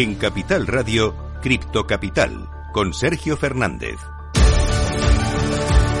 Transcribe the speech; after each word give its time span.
En 0.00 0.14
Capital 0.14 0.66
Radio, 0.66 1.14
Cripto 1.42 1.86
Capital, 1.86 2.48
con 2.72 2.94
Sergio 2.94 3.36
Fernández. 3.36 3.98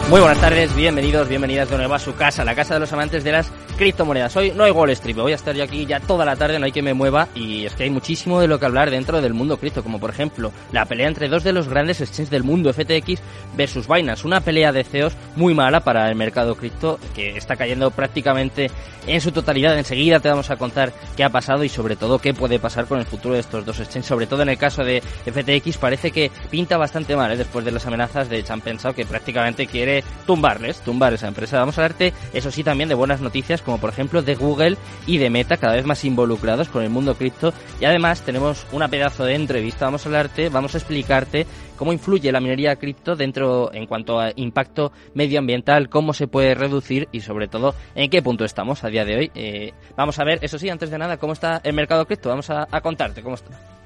Muy 0.08 0.20
buenas 0.20 0.40
tardes, 0.40 0.74
bienvenidos, 0.74 1.28
bienvenidas 1.28 1.68
de 1.68 1.76
nuevo 1.76 1.92
a 1.92 1.98
su 1.98 2.14
casa, 2.14 2.42
la 2.42 2.54
casa 2.54 2.72
de 2.72 2.80
los 2.80 2.90
amantes 2.94 3.24
de 3.24 3.32
las 3.32 3.52
criptomonedas. 3.80 4.36
Hoy 4.36 4.52
no 4.54 4.64
hay 4.64 4.72
Wall 4.72 4.90
Street, 4.90 5.16
voy 5.16 5.32
a 5.32 5.36
estar 5.36 5.56
yo 5.56 5.64
aquí 5.64 5.86
ya 5.86 6.00
toda 6.00 6.26
la 6.26 6.36
tarde, 6.36 6.58
no 6.58 6.66
hay 6.66 6.70
que 6.70 6.82
me 6.82 6.92
mueva 6.92 7.28
y 7.34 7.64
es 7.64 7.74
que 7.74 7.84
hay 7.84 7.90
muchísimo 7.90 8.38
de 8.38 8.46
lo 8.46 8.60
que 8.60 8.66
hablar 8.66 8.90
dentro 8.90 9.22
del 9.22 9.32
mundo 9.32 9.56
cripto, 9.56 9.82
como 9.82 9.98
por 9.98 10.10
ejemplo 10.10 10.52
la 10.70 10.84
pelea 10.84 11.08
entre 11.08 11.28
dos 11.28 11.44
de 11.44 11.54
los 11.54 11.66
grandes 11.66 12.02
exchanges 12.02 12.28
del 12.28 12.44
mundo, 12.44 12.74
FTX 12.74 13.22
versus 13.56 13.88
Binance, 13.88 14.26
una 14.26 14.42
pelea 14.42 14.70
de 14.70 14.84
CEOs 14.84 15.14
muy 15.34 15.54
mala 15.54 15.80
para 15.80 16.10
el 16.10 16.14
mercado 16.14 16.56
cripto 16.56 17.00
que 17.14 17.38
está 17.38 17.56
cayendo 17.56 17.90
prácticamente 17.90 18.70
en 19.06 19.20
su 19.22 19.32
totalidad. 19.32 19.78
Enseguida 19.78 20.20
te 20.20 20.28
vamos 20.28 20.50
a 20.50 20.56
contar 20.56 20.92
qué 21.16 21.24
ha 21.24 21.30
pasado 21.30 21.64
y 21.64 21.70
sobre 21.70 21.96
todo 21.96 22.18
qué 22.18 22.34
puede 22.34 22.58
pasar 22.58 22.84
con 22.84 22.98
el 22.98 23.06
futuro 23.06 23.32
de 23.32 23.40
estos 23.40 23.64
dos 23.64 23.80
exchanges, 23.80 24.08
sobre 24.08 24.26
todo 24.26 24.42
en 24.42 24.50
el 24.50 24.58
caso 24.58 24.84
de 24.84 25.00
FTX 25.00 25.78
parece 25.78 26.10
que 26.10 26.30
pinta 26.50 26.76
bastante 26.76 27.16
mal 27.16 27.32
¿eh? 27.32 27.36
después 27.38 27.64
de 27.64 27.72
las 27.72 27.86
amenazas 27.86 28.28
de 28.28 28.42
Chan 28.44 28.60
Pensado 28.60 28.94
que 28.94 29.06
prácticamente 29.06 29.66
quiere 29.66 30.04
tumbarles, 30.26 30.80
tumbar 30.80 31.14
esa 31.14 31.28
empresa. 31.28 31.58
Vamos 31.58 31.78
a 31.78 31.82
hablarte, 31.82 32.12
eso 32.34 32.50
sí, 32.50 32.62
también 32.62 32.90
de 32.90 32.94
buenas 32.94 33.22
noticias, 33.22 33.62
como 33.70 33.80
por 33.80 33.90
ejemplo 33.90 34.20
de 34.20 34.34
Google 34.34 34.76
y 35.06 35.18
de 35.18 35.30
Meta, 35.30 35.56
cada 35.56 35.76
vez 35.76 35.86
más 35.86 36.04
involucrados 36.04 36.68
con 36.68 36.82
el 36.82 36.90
mundo 36.90 37.14
cripto. 37.14 37.52
Y 37.80 37.84
además 37.84 38.22
tenemos 38.22 38.66
una 38.72 38.88
pedazo 38.88 39.22
de 39.24 39.36
entrevista, 39.36 39.84
vamos 39.84 40.04
a 40.04 40.08
hablarte, 40.08 40.48
vamos 40.48 40.74
a 40.74 40.78
explicarte 40.78 41.46
cómo 41.76 41.92
influye 41.92 42.32
la 42.32 42.40
minería 42.40 42.74
cripto 42.74 43.14
dentro 43.14 43.72
en 43.72 43.86
cuanto 43.86 44.18
a 44.18 44.32
impacto 44.34 44.90
medioambiental, 45.14 45.88
cómo 45.88 46.12
se 46.14 46.26
puede 46.26 46.56
reducir 46.56 47.08
y 47.12 47.20
sobre 47.20 47.46
todo 47.46 47.76
en 47.94 48.10
qué 48.10 48.22
punto 48.22 48.44
estamos 48.44 48.82
a 48.82 48.88
día 48.88 49.04
de 49.04 49.16
hoy. 49.16 49.30
Eh, 49.36 49.72
vamos 49.96 50.18
a 50.18 50.24
ver, 50.24 50.40
eso 50.42 50.58
sí, 50.58 50.68
antes 50.68 50.90
de 50.90 50.98
nada, 50.98 51.18
cómo 51.18 51.32
está 51.32 51.60
el 51.62 51.72
mercado 51.72 52.06
cripto. 52.06 52.28
Vamos 52.28 52.50
a, 52.50 52.66
a 52.68 52.80
contarte 52.80 53.22
cómo 53.22 53.36
está. 53.36 53.79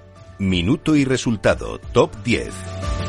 Minuto 0.45 0.95
y 0.95 1.06
resultado, 1.06 1.78
top 1.78 2.11
10. 2.23 2.53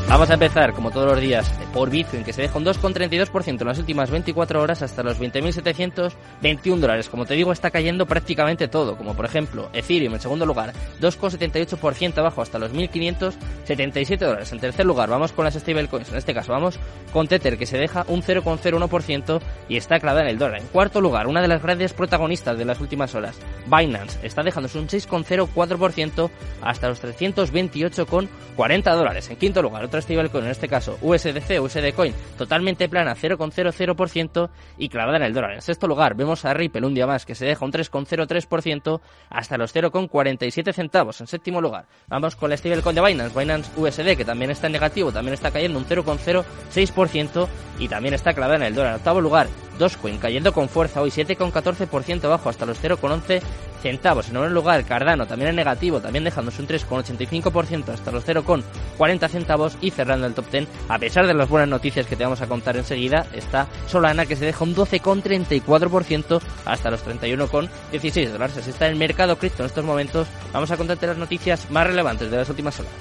Vamos 0.08 0.30
a 0.30 0.34
empezar, 0.34 0.72
como 0.72 0.92
todos 0.92 1.10
los 1.10 1.20
días, 1.20 1.52
por 1.74 1.90
Bitcoin, 1.90 2.22
que 2.22 2.32
se 2.32 2.40
deja 2.40 2.56
un 2.56 2.64
2,32% 2.64 3.60
en 3.60 3.66
las 3.66 3.78
últimas 3.78 4.08
24 4.08 4.62
horas 4.62 4.80
hasta 4.80 5.02
los 5.02 5.20
20.721 5.20 6.78
dólares. 6.78 7.08
Como 7.08 7.26
te 7.26 7.34
digo, 7.34 7.50
está 7.50 7.72
cayendo 7.72 8.06
prácticamente 8.06 8.68
todo, 8.68 8.96
como 8.96 9.14
por 9.14 9.24
ejemplo 9.24 9.68
Ethereum 9.72 10.14
en 10.14 10.20
segundo 10.20 10.46
lugar, 10.46 10.72
2,78% 11.00 12.18
abajo 12.18 12.40
hasta 12.40 12.60
los 12.60 12.72
1.577 12.72 14.18
dólares. 14.18 14.52
En 14.52 14.60
tercer 14.60 14.86
lugar, 14.86 15.10
vamos 15.10 15.32
con 15.32 15.44
las 15.44 15.54
stablecoins, 15.54 16.08
en 16.10 16.16
este 16.16 16.32
caso 16.32 16.52
vamos 16.52 16.78
con 17.12 17.26
Tether, 17.26 17.58
que 17.58 17.66
se 17.66 17.76
deja 17.76 18.04
un 18.08 18.22
0,01% 18.22 19.40
y 19.68 19.76
está 19.76 19.98
clavada 19.98 20.22
en 20.22 20.28
el 20.28 20.38
dólar. 20.38 20.60
En 20.60 20.68
cuarto 20.68 21.00
lugar, 21.00 21.26
una 21.26 21.42
de 21.42 21.48
las 21.48 21.62
grandes 21.62 21.92
protagonistas 21.92 22.56
de 22.56 22.64
las 22.64 22.80
últimas 22.80 23.14
horas, 23.16 23.36
Binance, 23.66 24.18
está 24.22 24.44
dejándose 24.44 24.78
un 24.78 24.86
6,04% 24.86 26.30
hasta 26.62 26.88
los 26.88 27.00
328,40 27.34 28.94
dólares. 28.94 29.30
En 29.30 29.36
quinto 29.36 29.62
lugar, 29.62 29.84
otra 29.84 30.00
stablecoin, 30.00 30.44
en 30.44 30.50
este 30.50 30.68
caso 30.68 30.98
USDC, 31.00 31.60
USD 31.60 31.94
Coin, 31.94 32.14
totalmente 32.36 32.88
plana, 32.88 33.14
0,00% 33.14 34.50
y 34.78 34.88
clavada 34.88 35.16
en 35.18 35.24
el 35.24 35.34
dólar. 35.34 35.52
En 35.52 35.62
sexto 35.62 35.86
lugar, 35.86 36.14
vemos 36.14 36.44
a 36.44 36.54
Ripple 36.54 36.86
un 36.86 36.94
día 36.94 37.06
más 37.06 37.26
que 37.26 37.34
se 37.34 37.46
deja 37.46 37.64
un 37.64 37.72
3,03% 37.72 39.00
hasta 39.30 39.58
los 39.58 39.74
0,47 39.74 40.72
centavos. 40.72 41.20
En 41.20 41.26
séptimo 41.26 41.60
lugar, 41.60 41.86
vamos 42.08 42.36
con 42.36 42.50
la 42.50 42.56
stablecoin 42.56 42.94
de 42.94 43.02
Binance, 43.02 43.38
Binance 43.38 43.70
USD, 43.76 44.16
que 44.16 44.24
también 44.24 44.50
está 44.50 44.66
en 44.66 44.74
negativo, 44.74 45.12
también 45.12 45.34
está 45.34 45.50
cayendo 45.50 45.78
un 45.78 45.86
0,06% 45.86 47.48
y 47.78 47.88
también 47.88 48.14
está 48.14 48.32
clavada 48.32 48.56
en 48.56 48.62
el 48.62 48.74
dólar. 48.74 48.92
En 48.92 48.96
octavo 48.96 49.20
lugar, 49.20 49.48
Dogecoin 49.78 50.18
cayendo 50.18 50.52
con 50.52 50.68
fuerza 50.68 51.02
hoy 51.02 51.10
7,14% 51.10 52.24
abajo 52.24 52.48
hasta 52.48 52.66
los 52.66 52.82
0,11 52.82 53.42
centavos. 53.86 54.26
En 54.26 54.34
noveno 54.34 54.52
lugar, 54.52 54.84
Cardano 54.84 55.26
también 55.26 55.50
en 55.50 55.56
negativo, 55.56 56.00
también 56.00 56.24
dejándose 56.24 56.60
un 56.60 56.66
3,85% 56.66 57.88
hasta 57.90 58.10
los 58.10 58.26
0,40 58.26 59.28
centavos 59.28 59.78
y 59.80 59.90
cerrando 59.90 60.26
el 60.26 60.34
top 60.34 60.50
10, 60.50 60.66
a 60.88 60.98
pesar 60.98 61.26
de 61.26 61.34
las 61.34 61.48
buenas 61.48 61.68
noticias 61.68 62.06
que 62.06 62.16
te 62.16 62.24
vamos 62.24 62.40
a 62.40 62.48
contar 62.48 62.76
enseguida, 62.76 63.26
está 63.32 63.68
Solana 63.86 64.26
que 64.26 64.34
se 64.34 64.44
deja 64.44 64.64
un 64.64 64.74
12,34% 64.74 66.40
hasta 66.64 66.90
los 66.90 67.06
31,16 67.06 68.30
dólares. 68.30 68.56
Así 68.56 68.70
está 68.70 68.88
el 68.88 68.96
mercado 68.96 69.38
cripto 69.38 69.62
en 69.62 69.66
estos 69.66 69.84
momentos. 69.84 70.26
Vamos 70.52 70.70
a 70.72 70.76
contarte 70.76 71.06
las 71.06 71.18
noticias 71.18 71.70
más 71.70 71.86
relevantes 71.86 72.28
de 72.28 72.36
las 72.36 72.48
últimas 72.48 72.80
horas. 72.80 72.92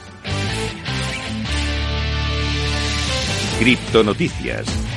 Cripto 3.60 4.04
Noticias. 4.04 4.95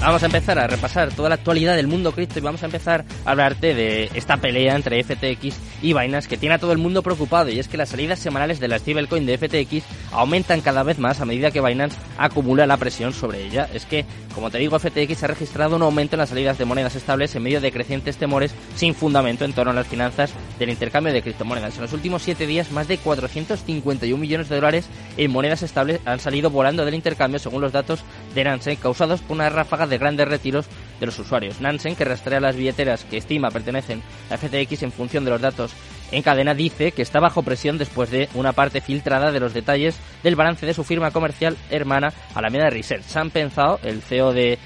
Vamos 0.00 0.22
a 0.22 0.26
empezar 0.26 0.60
a 0.60 0.68
repasar 0.68 1.12
toda 1.12 1.28
la 1.28 1.34
actualidad 1.34 1.74
del 1.74 1.88
mundo 1.88 2.12
cripto 2.12 2.38
y 2.38 2.42
vamos 2.42 2.62
a 2.62 2.66
empezar 2.66 3.04
a 3.24 3.32
hablarte 3.32 3.74
de 3.74 4.08
esta 4.14 4.36
pelea 4.36 4.76
entre 4.76 5.02
FTX 5.02 5.56
y 5.82 5.92
Binance 5.92 6.28
que 6.28 6.36
tiene 6.36 6.54
a 6.54 6.58
todo 6.58 6.70
el 6.70 6.78
mundo 6.78 7.02
preocupado 7.02 7.50
y 7.50 7.58
es 7.58 7.66
que 7.66 7.76
las 7.76 7.88
salidas 7.88 8.20
semanales 8.20 8.60
de 8.60 8.68
la 8.68 8.78
stablecoin 8.78 9.26
de 9.26 9.36
FTX 9.36 9.84
aumentan 10.12 10.60
cada 10.60 10.84
vez 10.84 11.00
más 11.00 11.20
a 11.20 11.24
medida 11.24 11.50
que 11.50 11.60
Binance 11.60 11.98
acumula 12.16 12.64
la 12.66 12.76
presión 12.76 13.12
sobre 13.12 13.44
ella. 13.44 13.68
Es 13.74 13.86
que, 13.86 14.04
como 14.36 14.50
te 14.50 14.58
digo, 14.58 14.78
FTX 14.78 15.24
ha 15.24 15.26
registrado 15.26 15.74
un 15.74 15.82
aumento 15.82 16.14
en 16.14 16.20
las 16.20 16.28
salidas 16.28 16.58
de 16.58 16.64
monedas 16.64 16.94
estables 16.94 17.34
en 17.34 17.42
medio 17.42 17.60
de 17.60 17.72
crecientes 17.72 18.16
temores 18.16 18.54
sin 18.76 18.94
fundamento 18.94 19.44
en 19.44 19.52
torno 19.52 19.72
a 19.72 19.74
las 19.74 19.88
finanzas 19.88 20.32
del 20.58 20.70
intercambio 20.70 21.12
de 21.12 21.22
criptomonedas. 21.22 21.76
En 21.76 21.82
los 21.82 21.92
últimos 21.92 22.22
siete 22.22 22.46
días, 22.46 22.70
más 22.70 22.88
de 22.88 22.98
451 22.98 24.20
millones 24.20 24.48
de 24.48 24.56
dólares 24.56 24.88
en 25.16 25.30
monedas 25.30 25.62
estables 25.62 26.00
han 26.04 26.20
salido 26.20 26.50
volando 26.50 26.84
del 26.84 26.94
intercambio 26.94 27.38
según 27.38 27.60
los 27.60 27.72
datos 27.72 28.00
de 28.34 28.44
Nansen 28.44 28.76
causados 28.76 29.20
por 29.20 29.36
una 29.36 29.50
ráfaga 29.50 29.86
de 29.86 29.98
grandes 29.98 30.28
retiros 30.28 30.66
de 31.00 31.06
los 31.06 31.18
usuarios. 31.18 31.60
Nansen, 31.60 31.96
que 31.96 32.04
rastrea 32.04 32.40
las 32.40 32.56
billeteras 32.56 33.04
que 33.04 33.18
estima 33.18 33.50
pertenecen 33.50 34.02
a 34.30 34.36
FTX 34.36 34.82
en 34.82 34.92
función 34.92 35.24
de 35.24 35.30
los 35.30 35.40
datos 35.40 35.72
en 36.10 36.22
cadena, 36.22 36.54
dice 36.54 36.92
que 36.92 37.02
está 37.02 37.20
bajo 37.20 37.42
presión 37.42 37.76
después 37.78 38.10
de 38.10 38.28
una 38.34 38.52
parte 38.52 38.80
filtrada 38.80 39.30
de 39.30 39.40
los 39.40 39.52
detalles 39.52 39.96
del 40.22 40.36
balance 40.36 40.64
de 40.64 40.74
su 40.74 40.84
firma 40.84 41.10
comercial 41.10 41.56
hermana 41.70 42.12
Alameda 42.34 42.70
Research. 42.70 43.04
han 43.14 43.30
Pensado, 43.30 43.78
el 43.82 44.00
CEO 44.02 44.32
de 44.32 44.58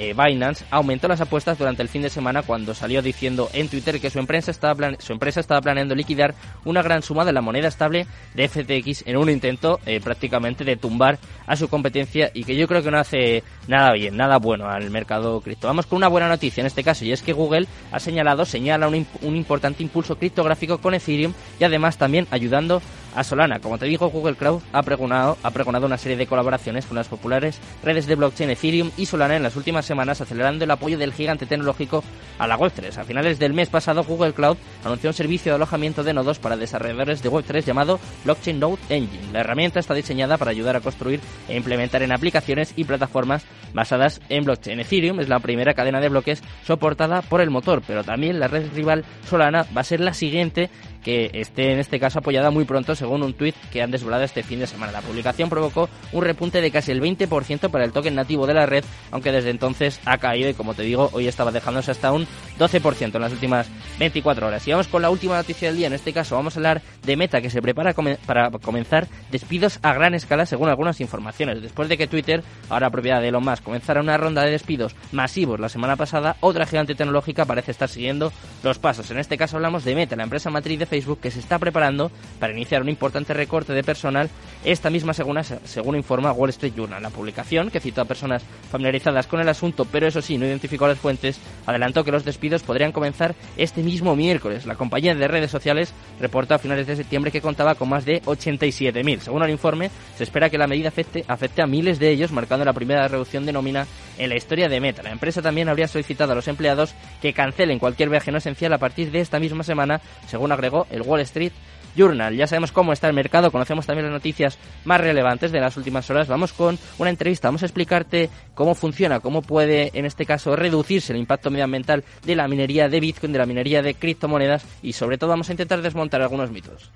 eh, 0.00 0.14
Binance 0.14 0.64
aumentó 0.70 1.08
las 1.08 1.20
apuestas 1.20 1.58
durante 1.58 1.82
el 1.82 1.90
fin 1.90 2.00
de 2.00 2.08
semana 2.08 2.40
cuando 2.40 2.72
salió 2.74 3.02
diciendo 3.02 3.50
en 3.52 3.68
Twitter 3.68 4.00
que 4.00 4.08
su 4.08 4.18
empresa 4.18 4.50
estaba, 4.50 4.92
su 4.98 5.12
empresa 5.12 5.40
estaba 5.40 5.60
planeando 5.60 5.94
liquidar 5.94 6.34
una 6.64 6.80
gran 6.80 7.02
suma 7.02 7.26
de 7.26 7.34
la 7.34 7.42
moneda 7.42 7.68
estable 7.68 8.06
de 8.34 8.48
FTX 8.48 9.06
en 9.06 9.18
un 9.18 9.28
intento 9.28 9.78
eh, 9.84 10.00
prácticamente 10.00 10.64
de 10.64 10.76
tumbar 10.76 11.18
a 11.46 11.54
su 11.54 11.68
competencia 11.68 12.30
y 12.32 12.44
que 12.44 12.56
yo 12.56 12.66
creo 12.66 12.82
que 12.82 12.90
no 12.90 12.98
hace 12.98 13.44
nada 13.68 13.92
bien, 13.92 14.16
nada 14.16 14.38
bueno 14.38 14.70
al 14.70 14.88
mercado 14.88 15.42
cripto. 15.42 15.66
Vamos 15.66 15.84
con 15.84 15.98
una 15.98 16.08
buena 16.08 16.28
noticia 16.28 16.62
en 16.62 16.66
este 16.66 16.82
caso 16.82 17.04
y 17.04 17.12
es 17.12 17.20
que 17.20 17.34
Google 17.34 17.66
ha 17.92 18.00
señalado, 18.00 18.46
señala 18.46 18.88
un, 18.88 19.06
un 19.20 19.36
importante 19.36 19.82
impulso 19.82 20.16
criptográfico 20.16 20.78
con 20.78 20.94
Ethereum 20.94 21.34
y 21.58 21.64
además 21.64 21.98
también 21.98 22.26
ayudando 22.30 22.80
a 23.14 23.24
Solana. 23.24 23.60
Como 23.60 23.78
te 23.78 23.86
digo, 23.86 24.10
Google 24.10 24.36
Cloud 24.36 24.62
ha 24.72 24.82
pregonado, 24.82 25.36
ha 25.42 25.50
pregonado 25.50 25.86
una 25.86 25.98
serie 25.98 26.16
de 26.16 26.26
colaboraciones 26.26 26.86
con 26.86 26.96
las 26.96 27.08
populares 27.08 27.60
redes 27.82 28.06
de 28.06 28.14
blockchain 28.14 28.50
Ethereum 28.50 28.90
y 28.96 29.06
Solana 29.06 29.36
en 29.36 29.42
las 29.42 29.56
últimas 29.56 29.86
semanas, 29.86 30.20
acelerando 30.20 30.64
el 30.64 30.70
apoyo 30.70 30.98
del 30.98 31.12
gigante 31.12 31.46
tecnológico 31.46 32.02
a 32.38 32.46
la 32.46 32.58
Web3. 32.58 32.98
A 32.98 33.04
finales 33.04 33.38
del 33.38 33.54
mes 33.54 33.68
pasado, 33.68 34.04
Google 34.04 34.32
Cloud 34.32 34.56
anunció 34.84 35.10
un 35.10 35.14
servicio 35.14 35.52
de 35.52 35.56
alojamiento 35.56 36.02
de 36.02 36.14
nodos 36.14 36.38
para 36.38 36.56
desarrolladores 36.56 37.22
de 37.22 37.30
Web3 37.30 37.64
llamado 37.64 38.00
Blockchain 38.24 38.60
Node 38.60 38.78
Engine. 38.88 39.32
La 39.32 39.40
herramienta 39.40 39.80
está 39.80 39.94
diseñada 39.94 40.38
para 40.38 40.50
ayudar 40.50 40.76
a 40.76 40.80
construir 40.80 41.20
e 41.48 41.56
implementar 41.56 42.02
en 42.02 42.12
aplicaciones 42.12 42.72
y 42.76 42.84
plataformas 42.84 43.44
basadas 43.72 44.20
en 44.28 44.44
blockchain. 44.44 44.80
Ethereum 44.80 45.20
es 45.20 45.28
la 45.28 45.38
primera 45.38 45.74
cadena 45.74 46.00
de 46.00 46.08
bloques 46.08 46.42
soportada 46.64 47.22
por 47.22 47.40
el 47.40 47.50
motor, 47.50 47.82
pero 47.86 48.04
también 48.04 48.40
la 48.40 48.48
red 48.48 48.72
rival 48.74 49.04
Solana 49.28 49.66
va 49.76 49.82
a 49.82 49.84
ser 49.84 50.00
la 50.00 50.14
siguiente 50.14 50.70
que 51.02 51.30
esté 51.34 51.72
en 51.72 51.78
este 51.78 51.98
caso 51.98 52.18
apoyada 52.18 52.50
muy 52.50 52.64
pronto 52.64 52.94
según 52.94 53.22
un 53.22 53.34
tuit 53.34 53.54
que 53.72 53.82
han 53.82 53.90
desvelado 53.90 54.22
este 54.22 54.42
fin 54.42 54.60
de 54.60 54.66
semana. 54.66 54.92
La 54.92 55.00
publicación 55.00 55.48
provocó 55.48 55.88
un 56.12 56.24
repunte 56.24 56.60
de 56.60 56.70
casi 56.70 56.92
el 56.92 57.00
20% 57.00 57.70
para 57.70 57.84
el 57.84 57.92
token 57.92 58.14
nativo 58.14 58.46
de 58.46 58.54
la 58.54 58.66
red, 58.66 58.84
aunque 59.10 59.32
desde 59.32 59.50
entonces 59.50 60.00
ha 60.04 60.18
caído 60.18 60.48
y 60.50 60.54
como 60.54 60.74
te 60.74 60.82
digo, 60.82 61.10
hoy 61.12 61.28
estaba 61.28 61.50
dejándose 61.50 61.90
hasta 61.90 62.12
un 62.12 62.26
12% 62.58 63.14
en 63.14 63.20
las 63.20 63.32
últimas 63.32 63.68
24 63.98 64.46
horas. 64.46 64.66
Y 64.66 64.70
vamos 64.70 64.88
con 64.88 65.02
la 65.02 65.10
última 65.10 65.36
noticia 65.36 65.68
del 65.68 65.76
día, 65.76 65.86
en 65.86 65.92
este 65.92 66.12
caso 66.12 66.36
vamos 66.36 66.56
a 66.56 66.58
hablar 66.58 66.82
de 67.04 67.16
Meta 67.16 67.40
que 67.40 67.50
se 67.50 67.62
prepara 67.62 67.94
para 68.26 68.50
comenzar 68.50 69.08
despidos 69.30 69.78
a 69.82 69.92
gran 69.94 70.14
escala 70.14 70.46
según 70.46 70.68
algunas 70.68 71.00
informaciones. 71.00 71.62
Después 71.62 71.88
de 71.88 71.96
que 71.96 72.06
Twitter, 72.06 72.42
ahora 72.68 72.90
propiedad 72.90 73.20
de 73.20 73.28
Elon 73.28 73.44
Musk, 73.44 73.62
comenzara 73.62 74.00
una 74.00 74.16
ronda 74.16 74.44
de 74.44 74.50
despidos 74.50 74.94
masivos 75.12 75.60
la 75.60 75.68
semana 75.68 75.96
pasada, 75.96 76.36
otra 76.40 76.66
gigante 76.66 76.94
tecnológica 76.94 77.44
parece 77.44 77.70
estar 77.70 77.88
siguiendo 77.88 78.32
los 78.62 78.78
pasos. 78.78 79.10
En 79.10 79.18
este 79.18 79.36
caso 79.36 79.56
hablamos 79.56 79.84
de 79.84 79.94
Meta, 79.94 80.16
la 80.16 80.24
empresa 80.24 80.50
matriz 80.50 80.78
de 80.78 80.86
Facebook 80.90 81.20
que 81.20 81.30
se 81.30 81.38
está 81.38 81.58
preparando 81.58 82.10
para 82.38 82.52
iniciar 82.52 82.82
un 82.82 82.88
importante 82.88 83.32
recorte 83.32 83.72
de 83.72 83.82
personal 83.82 84.28
esta 84.64 84.90
misma 84.90 85.14
según, 85.14 85.38
según 85.64 85.96
informa 85.96 86.32
Wall 86.32 86.50
Street 86.50 86.74
Journal. 86.76 87.02
La 87.02 87.10
publicación, 87.10 87.70
que 87.70 87.80
citó 87.80 88.02
a 88.02 88.04
personas 88.04 88.42
familiarizadas 88.70 89.26
con 89.26 89.40
el 89.40 89.48
asunto, 89.48 89.86
pero 89.86 90.06
eso 90.06 90.20
sí, 90.20 90.36
no 90.36 90.44
identificó 90.44 90.86
las 90.86 90.98
fuentes, 90.98 91.40
adelantó 91.64 92.04
que 92.04 92.12
los 92.12 92.24
despidos 92.24 92.62
podrían 92.62 92.92
comenzar 92.92 93.34
este 93.56 93.82
mismo 93.82 94.16
miércoles. 94.16 94.66
La 94.66 94.74
compañía 94.74 95.14
de 95.14 95.28
redes 95.28 95.50
sociales 95.50 95.94
reportó 96.20 96.54
a 96.54 96.58
finales 96.58 96.86
de 96.86 96.96
septiembre 96.96 97.30
que 97.30 97.40
contaba 97.40 97.74
con 97.76 97.88
más 97.88 98.04
de 98.04 98.20
87.000. 98.22 99.20
Según 99.20 99.42
el 99.42 99.50
informe, 99.50 99.90
se 100.16 100.24
espera 100.24 100.50
que 100.50 100.58
la 100.58 100.66
medida 100.66 100.88
afecte, 100.88 101.24
afecte 101.28 101.62
a 101.62 101.66
miles 101.66 101.98
de 101.98 102.10
ellos, 102.10 102.32
marcando 102.32 102.64
la 102.64 102.72
primera 102.72 103.08
reducción 103.08 103.46
de 103.46 103.52
nómina 103.52 103.86
en 104.20 104.28
la 104.28 104.36
historia 104.36 104.68
de 104.68 104.80
Meta. 104.80 105.02
La 105.02 105.10
empresa 105.10 105.42
también 105.42 105.68
habría 105.68 105.88
solicitado 105.88 106.32
a 106.32 106.34
los 106.34 106.46
empleados 106.46 106.94
que 107.20 107.32
cancelen 107.32 107.78
cualquier 107.78 108.10
viaje 108.10 108.30
no 108.30 108.38
esencial 108.38 108.72
a 108.72 108.78
partir 108.78 109.10
de 109.10 109.20
esta 109.20 109.40
misma 109.40 109.64
semana, 109.64 110.00
según 110.28 110.52
agregó 110.52 110.86
el 110.90 111.02
Wall 111.02 111.20
Street 111.20 111.52
Journal. 111.96 112.36
Ya 112.36 112.46
sabemos 112.46 112.70
cómo 112.70 112.92
está 112.92 113.08
el 113.08 113.14
mercado, 113.14 113.50
conocemos 113.50 113.86
también 113.86 114.06
las 114.06 114.12
noticias 114.12 114.58
más 114.84 115.00
relevantes 115.00 115.52
de 115.52 115.60
las 115.60 115.76
últimas 115.76 116.08
horas. 116.10 116.28
Vamos 116.28 116.52
con 116.52 116.78
una 116.98 117.10
entrevista, 117.10 117.48
vamos 117.48 117.62
a 117.62 117.66
explicarte 117.66 118.30
cómo 118.54 118.74
funciona, 118.74 119.20
cómo 119.20 119.42
puede 119.42 119.90
en 119.94 120.04
este 120.04 120.26
caso 120.26 120.54
reducirse 120.54 121.12
el 121.12 121.18
impacto 121.18 121.50
medioambiental 121.50 122.04
de 122.24 122.36
la 122.36 122.46
minería 122.46 122.88
de 122.88 123.00
Bitcoin, 123.00 123.32
de 123.32 123.38
la 123.38 123.46
minería 123.46 123.82
de 123.82 123.94
criptomonedas 123.94 124.64
y 124.82 124.92
sobre 124.92 125.18
todo 125.18 125.30
vamos 125.30 125.48
a 125.48 125.52
intentar 125.52 125.82
desmontar 125.82 126.22
algunos 126.22 126.50
mitos. 126.50 126.90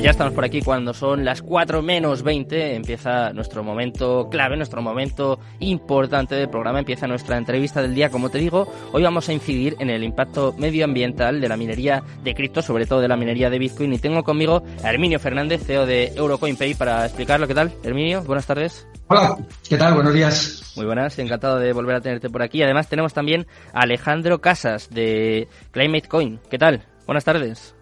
Pues 0.00 0.06
ya 0.06 0.12
estamos 0.12 0.32
por 0.32 0.46
aquí 0.46 0.62
cuando 0.62 0.94
son 0.94 1.26
las 1.26 1.42
4 1.42 1.82
menos 1.82 2.22
20. 2.22 2.74
Empieza 2.74 3.34
nuestro 3.34 3.62
momento 3.62 4.30
clave, 4.30 4.56
nuestro 4.56 4.80
momento 4.80 5.38
importante 5.58 6.36
del 6.36 6.48
programa. 6.48 6.78
Empieza 6.78 7.06
nuestra 7.06 7.36
entrevista 7.36 7.82
del 7.82 7.94
día. 7.94 8.08
Como 8.08 8.30
te 8.30 8.38
digo, 8.38 8.66
hoy 8.92 9.02
vamos 9.02 9.28
a 9.28 9.34
incidir 9.34 9.76
en 9.78 9.90
el 9.90 10.02
impacto 10.02 10.54
medioambiental 10.56 11.38
de 11.38 11.46
la 11.50 11.58
minería 11.58 12.02
de 12.24 12.34
cripto, 12.34 12.62
sobre 12.62 12.86
todo 12.86 13.02
de 13.02 13.08
la 13.08 13.18
minería 13.18 13.50
de 13.50 13.58
Bitcoin. 13.58 13.92
Y 13.92 13.98
tengo 13.98 14.24
conmigo 14.24 14.62
a 14.82 14.88
Herminio 14.88 15.20
Fernández, 15.20 15.66
CEO 15.66 15.84
de 15.84 16.14
EurocoinPay, 16.16 16.72
para 16.76 17.04
explicarlo. 17.04 17.46
¿Qué 17.46 17.54
tal? 17.54 17.70
Herminio, 17.82 18.22
buenas 18.22 18.46
tardes. 18.46 18.86
Hola, 19.08 19.36
¿qué 19.68 19.76
tal? 19.76 19.92
Buenos 19.92 20.14
días. 20.14 20.72
Muy 20.76 20.86
buenas, 20.86 21.18
encantado 21.18 21.58
de 21.58 21.74
volver 21.74 21.96
a 21.96 22.00
tenerte 22.00 22.30
por 22.30 22.40
aquí. 22.40 22.62
Además 22.62 22.88
tenemos 22.88 23.12
también 23.12 23.46
a 23.74 23.82
Alejandro 23.82 24.40
Casas 24.40 24.88
de 24.88 25.46
Climate 25.72 26.08
Coin. 26.08 26.40
¿Qué 26.48 26.56
tal? 26.56 26.86
Buenas 27.04 27.26
tardes. 27.26 27.74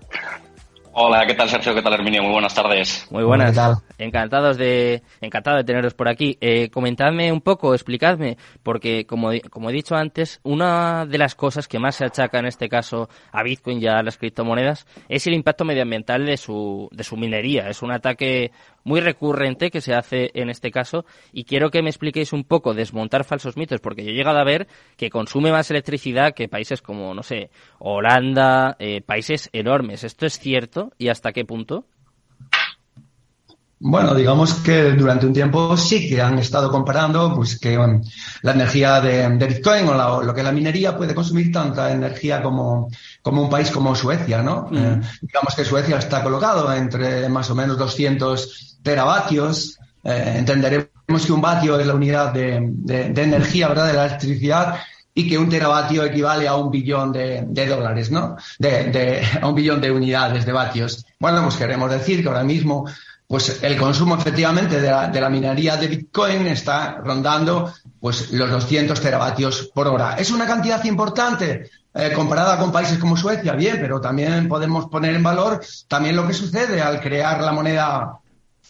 Hola, 1.00 1.25
¿qué 1.29 1.35
tal 1.35 1.49
Sergio? 1.49 1.77
¿Qué 1.77 1.83
tal 1.83 1.93
Herminio? 1.93 2.25
Muy 2.25 2.33
buenas 2.33 2.53
tardes. 2.53 3.06
Muy 3.12 3.23
buenas. 3.23 3.56
Encantados 3.99 4.56
de, 4.56 5.05
encantado 5.21 5.56
de 5.56 5.62
teneros 5.62 5.95
por 5.95 6.09
aquí. 6.09 6.37
Eh, 6.41 6.71
comentadme 6.71 7.31
un 7.31 7.41
poco, 7.41 7.73
explicadme, 7.73 8.37
porque 8.65 9.06
como, 9.06 9.31
como 9.49 9.71
he 9.71 9.73
dicho 9.73 9.95
antes, 9.95 10.41
una 10.43 11.06
de 11.06 11.19
las 11.19 11.37
cosas 11.37 11.69
que 11.69 11.79
más 11.79 11.95
se 11.95 12.05
achaca 12.05 12.41
en 12.41 12.47
este 12.47 12.69
caso 12.69 13.09
a 13.31 13.45
Bitcoin 13.45 13.81
y 13.81 13.87
a 13.87 14.03
las 14.03 14.19
criptomonedas 14.19 14.89
es 15.09 15.25
el 15.29 15.35
impacto 15.35 15.65
medioambiental 15.65 16.27
de 16.27 16.37
su, 16.37 16.89
de 16.91 17.05
su 17.05 17.17
minería. 17.17 17.69
Es 17.69 17.81
un 17.83 17.93
ataque 17.93 18.51
muy 18.88 19.00
recurrente 19.00 19.70
que 19.70 19.82
se 19.82 19.94
hace 19.94 20.31
en 20.35 20.49
este 20.49 20.70
caso 20.70 21.05
y 21.31 21.44
quiero 21.44 21.70
que 21.70 21.82
me 21.82 21.90
expliquéis 21.90 22.32
un 22.32 22.43
poco 22.43 22.73
desmontar 22.73 23.25
falsos 23.25 23.56
mitos 23.56 23.81
porque 23.81 24.02
yo 24.02 24.11
he 24.11 24.14
llegado 24.14 24.38
a 24.38 24.44
ver 24.44 24.67
que 24.96 25.11
consume 25.11 25.52
más 25.52 25.70
electricidad 25.70 26.35
que 26.35 26.49
países 26.49 26.81
como, 26.81 27.14
no 27.14 27.23
sé, 27.23 27.50
Holanda, 27.79 28.76
eh, 28.79 29.02
países 29.02 29.50
enormes. 29.52 30.05
¿Esto 30.05 30.25
es 30.25 30.38
cierto 30.38 30.93
y 30.96 31.08
hasta 31.08 31.32
qué 31.32 31.44
punto? 31.44 31.85
Bueno, 33.81 34.13
digamos 34.13 34.55
que 34.55 34.93
durante 34.93 35.27
un 35.27 35.33
tiempo 35.33 35.77
sí 35.77 36.09
que 36.09 36.21
han 36.21 36.39
estado 36.41 36.69
comparando 36.69 37.33
pues 37.37 37.61
que 37.61 37.79
la 38.43 38.53
energía 38.53 39.01
de, 39.01 39.29
Bitcoin 39.29 39.87
o 39.87 40.23
lo 40.23 40.35
que 40.35 40.43
la 40.43 40.51
minería 40.51 40.97
puede 40.97 41.15
consumir 41.15 41.53
tanta 41.53 41.93
energía 41.93 42.43
como, 42.43 42.91
como 43.23 43.43
un 43.43 43.49
país 43.49 43.71
como 43.71 43.95
Suecia, 43.95 44.43
¿no? 44.43 44.67
Mm. 44.71 44.77
Eh, 44.77 45.01
digamos 45.23 45.55
que 45.55 45.65
Suecia 45.65 45.99
está 45.99 46.25
colocado 46.25 46.73
entre 46.73 47.29
más 47.29 47.51
o 47.51 47.55
menos 47.55 47.79
200 47.79 48.79
teravatios. 48.83 49.79
Eh, 50.03 50.35
entenderemos 50.39 51.27
que 51.27 51.33
un 51.33 51.41
vatio 51.41 51.79
es 51.79 51.87
la 51.87 51.95
unidad 51.95 52.33
de, 52.33 52.59
de, 52.61 53.23
energía, 53.23 53.69
¿verdad? 53.69 53.87
De 53.87 53.93
la 53.93 54.07
electricidad 54.07 54.75
y 55.15 55.29
que 55.29 55.39
un 55.39 55.49
teravatio 55.49 56.05
equivale 56.05 56.49
a 56.49 56.57
un 56.57 56.71
billón 56.71 57.13
de, 57.13 57.45
de 57.47 57.67
dólares, 57.67 58.11
¿no? 58.11 58.37
De, 58.59 58.91
de, 58.91 59.23
a 59.41 59.47
un 59.47 59.55
billón 59.55 59.81
de 59.81 59.93
unidades 59.93 60.45
de 60.45 60.53
vatios. 60.53 61.07
Bueno, 61.21 61.43
pues 61.43 61.57
queremos 61.57 61.91
decir 61.93 62.23
que 62.23 62.29
ahora 62.29 62.45
mismo 62.45 62.89
pues 63.29 63.63
el 63.63 63.77
consumo 63.77 64.17
efectivamente 64.17 64.81
de 64.81 64.91
la, 64.91 65.09
de 65.09 65.21
la, 65.21 65.29
minería 65.29 65.77
de 65.77 65.87
Bitcoin 65.87 66.47
está 66.47 66.97
rondando 67.05 67.73
pues 68.01 68.33
los 68.33 68.51
200 68.51 68.99
teravatios 68.99 69.71
por 69.75 69.87
hora. 69.87 70.15
¿Es 70.15 70.31
una 70.31 70.47
cantidad 70.47 70.83
importante 70.85 71.71
eh, 71.93 72.13
comparada 72.15 72.59
con 72.59 72.73
países 72.73 72.97
como 72.97 73.19
Suecia? 73.19 73.53
Bien, 73.53 73.77
pero 73.83 74.01
también 74.01 74.49
podemos 74.49 74.87
poner 74.87 75.15
en 75.15 75.23
valor 75.23 75.61
también 75.89 76.17
lo 76.17 76.27
que 76.27 76.33
sucede 76.33 76.81
al 76.81 77.03
crear 77.03 77.43
la 77.43 77.53
moneda 77.53 78.19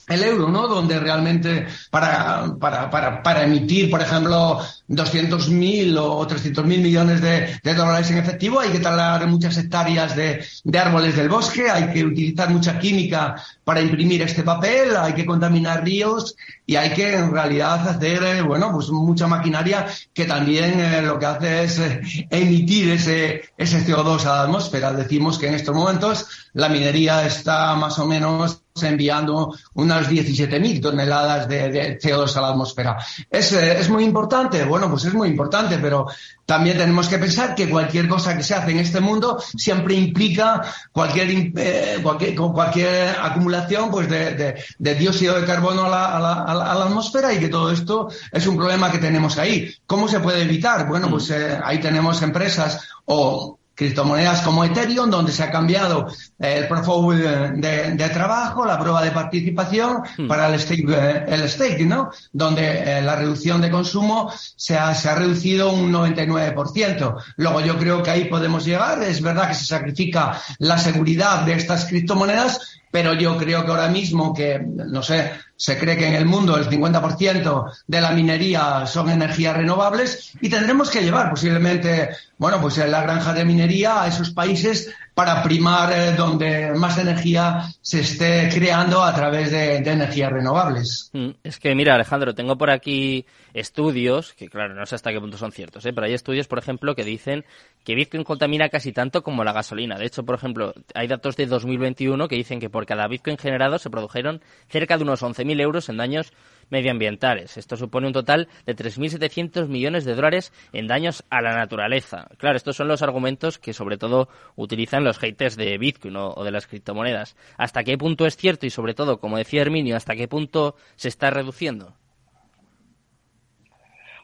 el 0.08 0.22
euro, 0.22 0.48
¿no? 0.48 0.66
Donde 0.66 0.98
realmente 0.98 1.66
para, 1.90 2.54
para, 2.58 2.90
para, 2.90 3.22
para 3.22 3.44
emitir, 3.44 3.90
por 3.90 4.00
ejemplo, 4.00 4.60
200.000 4.88 5.98
o 5.98 6.26
300.000 6.26 6.64
millones 6.64 7.20
de, 7.20 7.74
dólares 7.74 8.10
en 8.10 8.18
efectivo 8.18 8.60
hay 8.60 8.70
que 8.70 8.80
talar 8.80 9.26
muchas 9.26 9.56
hectáreas 9.58 10.16
de, 10.16 10.44
de, 10.64 10.78
árboles 10.78 11.14
del 11.14 11.28
bosque, 11.28 11.70
hay 11.70 11.92
que 11.92 12.04
utilizar 12.04 12.48
mucha 12.50 12.78
química 12.78 13.36
para 13.64 13.82
imprimir 13.82 14.22
este 14.22 14.42
papel, 14.42 14.96
hay 14.96 15.12
que 15.12 15.26
contaminar 15.26 15.84
ríos 15.84 16.34
y 16.64 16.76
hay 16.76 16.90
que 16.94 17.14
en 17.14 17.30
realidad 17.30 17.86
hacer, 17.88 18.22
eh, 18.22 18.42
bueno, 18.42 18.72
pues 18.72 18.90
mucha 18.90 19.26
maquinaria 19.26 19.86
que 20.12 20.24
también 20.24 20.80
eh, 20.80 21.02
lo 21.02 21.18
que 21.18 21.26
hace 21.26 21.64
es 21.64 21.78
eh, 21.78 22.00
emitir 22.30 22.90
ese, 22.90 23.42
ese 23.56 23.86
CO2 23.86 24.24
a 24.24 24.36
la 24.36 24.42
atmósfera. 24.42 24.92
Decimos 24.92 25.38
que 25.38 25.48
en 25.48 25.54
estos 25.54 25.74
momentos 25.74 26.26
la 26.54 26.68
minería 26.68 27.26
está 27.26 27.74
más 27.74 27.98
o 27.98 28.06
menos 28.06 28.62
enviando 28.82 29.54
unas 29.74 30.08
17.000 30.08 30.80
toneladas 30.82 31.48
de, 31.48 31.70
de, 31.70 31.98
CO2 31.98 32.36
a 32.36 32.40
la 32.40 32.48
atmósfera. 32.48 32.96
¿Es, 33.30 33.52
es 33.52 33.88
muy 33.88 34.04
importante? 34.04 34.64
Bueno, 34.64 34.90
pues 34.90 35.04
es 35.04 35.14
muy 35.14 35.28
importante, 35.28 35.78
pero 35.78 36.06
también 36.48 36.78
tenemos 36.78 37.08
que 37.08 37.18
pensar 37.18 37.54
que 37.54 37.68
cualquier 37.68 38.08
cosa 38.08 38.34
que 38.34 38.42
se 38.42 38.54
hace 38.54 38.70
en 38.70 38.78
este 38.78 39.00
mundo 39.00 39.38
siempre 39.38 39.94
implica 39.94 40.62
cualquier, 40.92 41.52
eh, 41.56 41.98
cualquier, 42.02 42.34
cualquier 42.36 43.16
acumulación 43.20 43.90
pues 43.90 44.08
de, 44.08 44.34
de, 44.34 44.64
de 44.78 44.94
dióxido 44.94 45.38
de 45.38 45.46
carbono 45.46 45.84
a 45.84 45.88
la, 45.90 46.16
a, 46.16 46.20
la, 46.20 46.32
a 46.44 46.74
la, 46.74 46.84
atmósfera 46.84 47.34
y 47.34 47.38
que 47.38 47.48
todo 47.48 47.70
esto 47.70 48.08
es 48.32 48.46
un 48.46 48.56
problema 48.56 48.90
que 48.90 48.96
tenemos 48.96 49.36
ahí. 49.36 49.70
¿Cómo 49.86 50.08
se 50.08 50.20
puede 50.20 50.42
evitar? 50.42 50.88
Bueno, 50.88 51.10
pues 51.10 51.28
eh, 51.30 51.58
ahí 51.62 51.80
tenemos 51.80 52.22
empresas 52.22 52.88
o 53.04 53.58
criptomonedas 53.78 54.42
como 54.42 54.64
Ethereum, 54.64 55.08
donde 55.08 55.30
se 55.30 55.44
ha 55.44 55.52
cambiado 55.52 56.08
el 56.36 56.66
profile 56.66 57.52
de, 57.54 57.92
de 57.92 58.08
trabajo, 58.08 58.64
la 58.64 58.76
prueba 58.76 59.00
de 59.00 59.12
participación 59.12 60.02
hmm. 60.16 60.26
para 60.26 60.48
el 60.48 60.58
stake, 60.58 60.84
eh, 60.88 61.24
el 61.28 61.48
stake, 61.48 61.86
¿no? 61.86 62.10
Donde 62.32 62.98
eh, 62.98 63.02
la 63.02 63.14
reducción 63.14 63.60
de 63.60 63.70
consumo 63.70 64.32
se 64.56 64.76
ha, 64.76 64.92
se 64.96 65.08
ha 65.08 65.14
reducido 65.14 65.70
un 65.70 65.92
99%. 65.92 67.22
Luego 67.36 67.60
yo 67.60 67.78
creo 67.78 68.02
que 68.02 68.10
ahí 68.10 68.24
podemos 68.24 68.64
llegar. 68.64 69.00
Es 69.04 69.22
verdad 69.22 69.46
que 69.46 69.54
se 69.54 69.66
sacrifica 69.66 70.40
la 70.58 70.76
seguridad 70.76 71.42
de 71.42 71.52
estas 71.52 71.84
criptomonedas, 71.84 72.80
pero 72.90 73.12
yo 73.14 73.36
creo 73.36 73.64
que 73.64 73.70
ahora 73.70 73.88
mismo 73.88 74.34
que, 74.34 74.58
no 74.58 75.04
sé, 75.04 75.30
se 75.58 75.76
cree 75.76 75.96
que 75.96 76.06
en 76.06 76.14
el 76.14 76.24
mundo 76.24 76.56
el 76.56 76.68
50% 76.68 77.72
de 77.88 78.00
la 78.00 78.12
minería 78.12 78.86
son 78.86 79.10
energías 79.10 79.56
renovables 79.56 80.32
y 80.40 80.48
tendremos 80.48 80.88
que 80.88 81.02
llevar 81.02 81.30
posiblemente, 81.30 82.10
bueno, 82.38 82.60
pues 82.60 82.78
la 82.78 83.02
granja 83.02 83.34
de 83.34 83.44
minería 83.44 84.02
a 84.02 84.06
esos 84.06 84.30
países 84.30 84.94
para 85.18 85.42
primar 85.42 85.92
eh, 85.92 86.12
donde 86.12 86.74
más 86.74 86.96
energía 86.96 87.64
se 87.80 88.02
esté 88.02 88.48
creando 88.54 89.02
a 89.02 89.12
través 89.12 89.50
de, 89.50 89.78
energías 89.78 90.30
renovables. 90.30 91.10
Mm, 91.12 91.30
es 91.42 91.58
que, 91.58 91.74
mira, 91.74 91.96
Alejandro, 91.96 92.36
tengo 92.36 92.56
por 92.56 92.70
aquí 92.70 93.26
estudios, 93.52 94.32
que 94.34 94.48
claro, 94.48 94.74
no 94.74 94.86
sé 94.86 94.94
hasta 94.94 95.10
qué 95.10 95.18
punto 95.18 95.36
son 95.36 95.50
ciertos, 95.50 95.84
¿eh? 95.86 95.92
pero 95.92 96.06
hay 96.06 96.14
estudios, 96.14 96.46
por 96.46 96.60
ejemplo, 96.60 96.94
que 96.94 97.02
dicen 97.02 97.44
que 97.82 97.96
Bitcoin 97.96 98.22
contamina 98.22 98.68
casi 98.68 98.92
tanto 98.92 99.24
como 99.24 99.42
la 99.42 99.52
gasolina. 99.52 99.98
De 99.98 100.06
hecho, 100.06 100.24
por 100.24 100.36
ejemplo, 100.36 100.72
hay 100.94 101.08
datos 101.08 101.34
de 101.34 101.46
2021 101.46 102.28
que 102.28 102.36
dicen 102.36 102.60
que 102.60 102.70
por 102.70 102.86
cada 102.86 103.08
Bitcoin 103.08 103.38
generado 103.38 103.80
se 103.80 103.90
produjeron 103.90 104.40
cerca 104.68 104.98
de 104.98 105.02
unos 105.02 105.24
11.000 105.24 105.60
euros 105.60 105.88
en 105.88 105.96
daños 105.96 106.32
medioambientales. 106.70 107.56
Esto 107.56 107.76
supone 107.76 108.06
un 108.06 108.12
total 108.12 108.48
de 108.66 108.76
3.700 108.76 109.68
millones 109.68 110.04
de 110.04 110.14
dólares 110.14 110.52
en 110.72 110.86
daños 110.86 111.24
a 111.30 111.40
la 111.40 111.54
naturaleza. 111.54 112.28
Claro, 112.36 112.56
estos 112.56 112.76
son 112.76 112.88
los 112.88 113.02
argumentos 113.02 113.58
que 113.58 113.72
sobre 113.72 113.98
todo 113.98 114.28
utilizan 114.56 115.04
los 115.08 115.18
haters 115.18 115.56
de 115.56 115.76
Bitcoin 115.78 116.16
o, 116.16 116.32
o 116.34 116.44
de 116.44 116.52
las 116.52 116.66
criptomonedas. 116.66 117.36
¿Hasta 117.56 117.82
qué 117.82 117.98
punto 117.98 118.26
es 118.26 118.36
cierto 118.36 118.66
y 118.66 118.70
sobre 118.70 118.94
todo, 118.94 119.18
como 119.18 119.38
decía 119.38 119.62
Herminio, 119.62 119.96
hasta 119.96 120.14
qué 120.14 120.28
punto 120.28 120.76
se 120.96 121.08
está 121.08 121.30
reduciendo? 121.30 121.94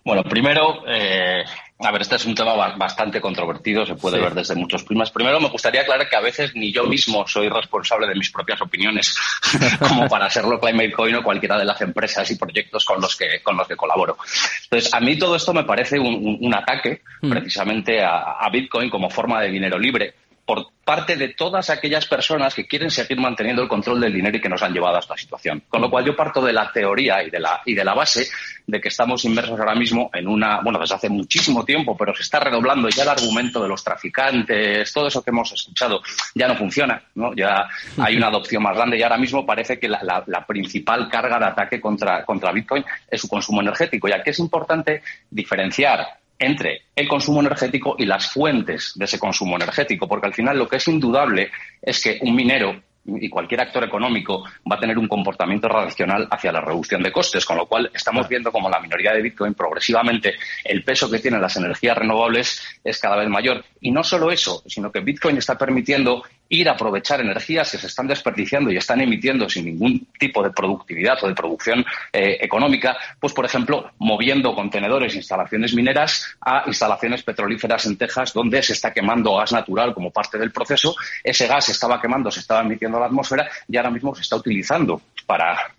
Bueno, 0.05 0.23
primero, 0.23 0.85
eh, 0.87 1.43
a 1.79 1.91
ver, 1.91 2.03
este 2.03 2.17
es 2.17 2.27
un 2.27 2.35
tema 2.35 2.55
bastante 2.77 3.23
controvertido, 3.23 3.87
se 3.87 3.95
puede 3.95 4.19
sí. 4.19 4.23
ver 4.23 4.35
desde 4.35 4.55
muchos 4.55 4.85
prismas. 4.85 5.11
Primero, 5.11 5.41
me 5.41 5.49
gustaría 5.49 5.81
aclarar 5.81 6.07
que 6.11 6.17
a 6.17 6.21
veces 6.21 6.55
ni 6.55 6.71
yo 6.71 6.85
mismo 6.85 7.27
soy 7.27 7.49
responsable 7.49 8.07
de 8.07 8.15
mis 8.15 8.31
propias 8.31 8.61
opiniones, 8.61 9.17
como 9.79 10.07
para 10.07 10.29
serlo 10.29 10.61
Climate 10.61 10.93
Coin 10.93 11.15
o 11.15 11.23
cualquiera 11.23 11.57
de 11.57 11.65
las 11.65 11.81
empresas 11.81 12.31
y 12.31 12.37
proyectos 12.37 12.85
con 12.85 13.01
los 13.01 13.17
que, 13.17 13.43
con 13.43 13.57
los 13.57 13.67
que 13.67 13.77
colaboro. 13.77 14.19
Entonces, 14.65 14.93
a 14.93 15.01
mí 15.01 15.19
todo 15.19 15.37
esto 15.37 15.55
me 15.55 15.65
parece 15.65 15.99
un, 15.99 16.55
ataque 16.55 17.01
mm. 17.23 17.31
precisamente 17.31 18.05
a, 18.05 18.37
a 18.41 18.51
Bitcoin 18.51 18.91
como 18.91 19.09
forma 19.09 19.41
de 19.41 19.49
dinero 19.49 19.79
libre 19.79 20.15
por 20.45 20.67
parte 20.85 21.17
de 21.17 21.29
todas 21.29 21.71
aquellas 21.71 22.07
personas 22.07 22.55
que 22.55 22.67
quieren 22.67 22.91
seguir 22.91 23.19
manteniendo 23.19 23.63
el 23.63 23.69
control 23.69 24.01
del 24.01 24.13
dinero 24.13 24.37
y 24.37 24.41
que 24.41 24.49
nos 24.49 24.63
han 24.63 24.73
llevado 24.73 24.97
a 24.97 25.01
esta 25.01 25.17
situación. 25.17 25.63
Con 25.69 25.81
lo 25.81 25.91
cual 25.91 26.05
yo 26.05 26.15
parto 26.15 26.43
de 26.43 26.53
la 26.53 26.71
teoría 26.71 27.23
y 27.23 27.31
de 27.31 27.41
la, 27.41 27.63
y 27.65 27.75
de 27.75 27.85
la 27.85 27.95
base 27.95 28.29
de 28.67 28.81
que 28.81 28.89
estamos 28.89 29.25
inmersos 29.25 29.59
ahora 29.59 29.75
mismo 29.75 30.11
en 30.13 30.29
una, 30.29 30.61
bueno, 30.61 30.79
desde 30.79 30.95
hace 30.95 31.09
muchísimo 31.09 31.65
tiempo, 31.65 31.97
pero 31.97 32.15
se 32.15 32.23
está 32.23 32.41
redoblando 32.41 32.89
ya 32.91 33.03
el 33.03 33.09
argumento 33.09 33.63
de 33.63 33.69
los 33.69 33.83
traficantes, 33.83 34.93
todo 34.93 35.09
eso 35.09 35.23
que 35.23 35.31
hemos 35.31 35.51
escuchado 35.53 36.03
ya 36.35 36.49
no 36.49 36.57
funciona, 36.57 37.03
¿no? 37.15 37.35
Ya 37.35 37.67
hay 37.99 38.17
una 38.17 38.29
adopción 38.29 38.63
más 38.63 38.77
grande 38.77 38.99
y 38.99 39.03
ahora 39.03 39.19
mismo 39.19 39.47
parece 39.47 39.79
que 39.79 39.89
la, 39.89 40.25
principal 40.47 41.09
carga 41.09 41.39
de 41.39 41.47
ataque 41.47 41.81
contra, 41.81 42.25
contra 42.25 42.53
Bitcoin 42.53 42.85
es 43.11 43.21
su 43.21 43.29
consumo 43.29 43.63
energético. 43.63 44.09
Y 44.09 44.13
aquí 44.13 44.31
es 44.31 44.39
importante 44.39 45.03
diferenciar 45.31 46.24
entre 46.45 46.83
el 46.95 47.09
consumo 47.09 47.41
energético 47.41 47.97
y 47.99 48.07
las 48.07 48.31
fuentes 48.31 48.93
de 48.95 49.05
ese 49.05 49.19
consumo 49.19 49.57
energético, 49.57 50.07
porque 50.07 50.27
al 50.27 50.35
final 50.35 50.59
lo 50.59 50.69
que 50.69 50.77
es 50.77 50.89
indudable 50.89 51.51
es 51.83 52.03
que 52.03 52.19
un 52.23 52.35
minero 52.35 52.81
y 53.07 53.29
cualquier 53.29 53.61
actor 53.61 53.85
económico 53.85 54.45
va 54.71 54.77
a 54.77 54.81
tener 54.81 54.99
un 54.99 55.09
comportamiento 55.09 55.69
racional 55.69 56.27
hacia 56.31 56.53
la 56.53 56.61
reducción 56.61 57.03
de 57.03 57.13
costes, 57.13 57.45
con 57.45 57.57
lo 57.57 57.67
cual 57.67 57.91
estamos 57.95 58.29
viendo 58.29 58.51
como 58.51 58.71
la 58.71 58.81
minoría 58.81 59.13
de 59.13 59.23
Bitcoin 59.23 59.55
progresivamente 59.55 60.35
el 60.65 60.83
peso 60.85 61.11
que 61.11 61.19
tienen 61.19 61.41
las 61.41 61.57
energías 61.57 61.99
renovables 61.99 62.63
es 62.83 62.99
cada 62.99 63.17
vez 63.17 63.29
mayor. 63.29 63.65
Y 63.81 63.91
no 63.91 64.03
solo 64.03 64.31
eso, 64.31 64.63
sino 64.67 64.91
que 64.91 65.01
Bitcoin 65.01 65.37
está 65.37 65.59
permitiendo 65.59 66.23
ir 66.49 66.69
a 66.69 66.73
aprovechar 66.73 67.21
energías 67.21 67.71
que 67.71 67.79
se 67.79 67.87
están 67.87 68.07
desperdiciando 68.07 68.71
y 68.71 68.77
están 68.77 69.01
emitiendo 69.01 69.49
sin 69.49 69.65
ningún 69.65 70.07
tipo 70.19 70.43
de 70.43 70.51
productividad 70.51 71.23
o 71.23 71.29
de 71.29 71.35
producción 71.35 71.85
eh, 72.13 72.39
económica, 72.41 72.97
pues 73.19 73.33
por 73.33 73.45
ejemplo, 73.45 73.91
moviendo 73.99 74.55
contenedores, 74.55 75.15
instalaciones 75.15 75.75
mineras 75.75 76.37
a 76.41 76.65
instalaciones 76.67 77.23
petrolíferas 77.23 77.87
en 77.87 77.97
Texas, 77.97 78.33
donde 78.33 78.63
se 78.63 78.75
está 78.75 78.93
quemando 78.93 79.37
gas 79.37 79.53
natural 79.53 79.95
como 79.95 80.11
parte 80.11 80.39
del 80.39 80.53
proceso. 80.53 80.95
Ese 81.23 81.47
gas 81.47 81.67
se 81.67 81.73
estaba 81.73 82.01
quemando, 82.01 82.31
se 82.31 82.41
estaba 82.41 82.61
emitiendo 82.61 82.99
a 82.99 83.01
la 83.01 83.07
atmósfera 83.07 83.49
y 83.69 83.77
ahora 83.77 83.91
mismo 83.91 84.15
se 84.15 84.23
está 84.23 84.37
utilizando 84.37 85.01
para 85.27 85.75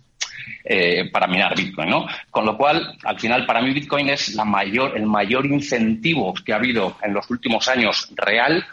eh, 0.63 1.09
para 1.11 1.27
minar 1.27 1.55
Bitcoin, 1.55 1.89
¿no? 1.89 2.07
Con 2.29 2.45
lo 2.45 2.57
cual, 2.57 2.97
al 3.03 3.19
final, 3.19 3.45
para 3.45 3.61
mí 3.61 3.73
Bitcoin 3.73 4.09
es 4.09 4.33
la 4.35 4.45
mayor, 4.45 4.97
el 4.97 5.05
mayor 5.05 5.45
incentivo 5.45 6.33
que 6.33 6.53
ha 6.53 6.57
habido 6.57 6.97
en 7.01 7.13
los 7.13 7.29
últimos 7.29 7.67
años 7.67 8.09
real 8.15 8.65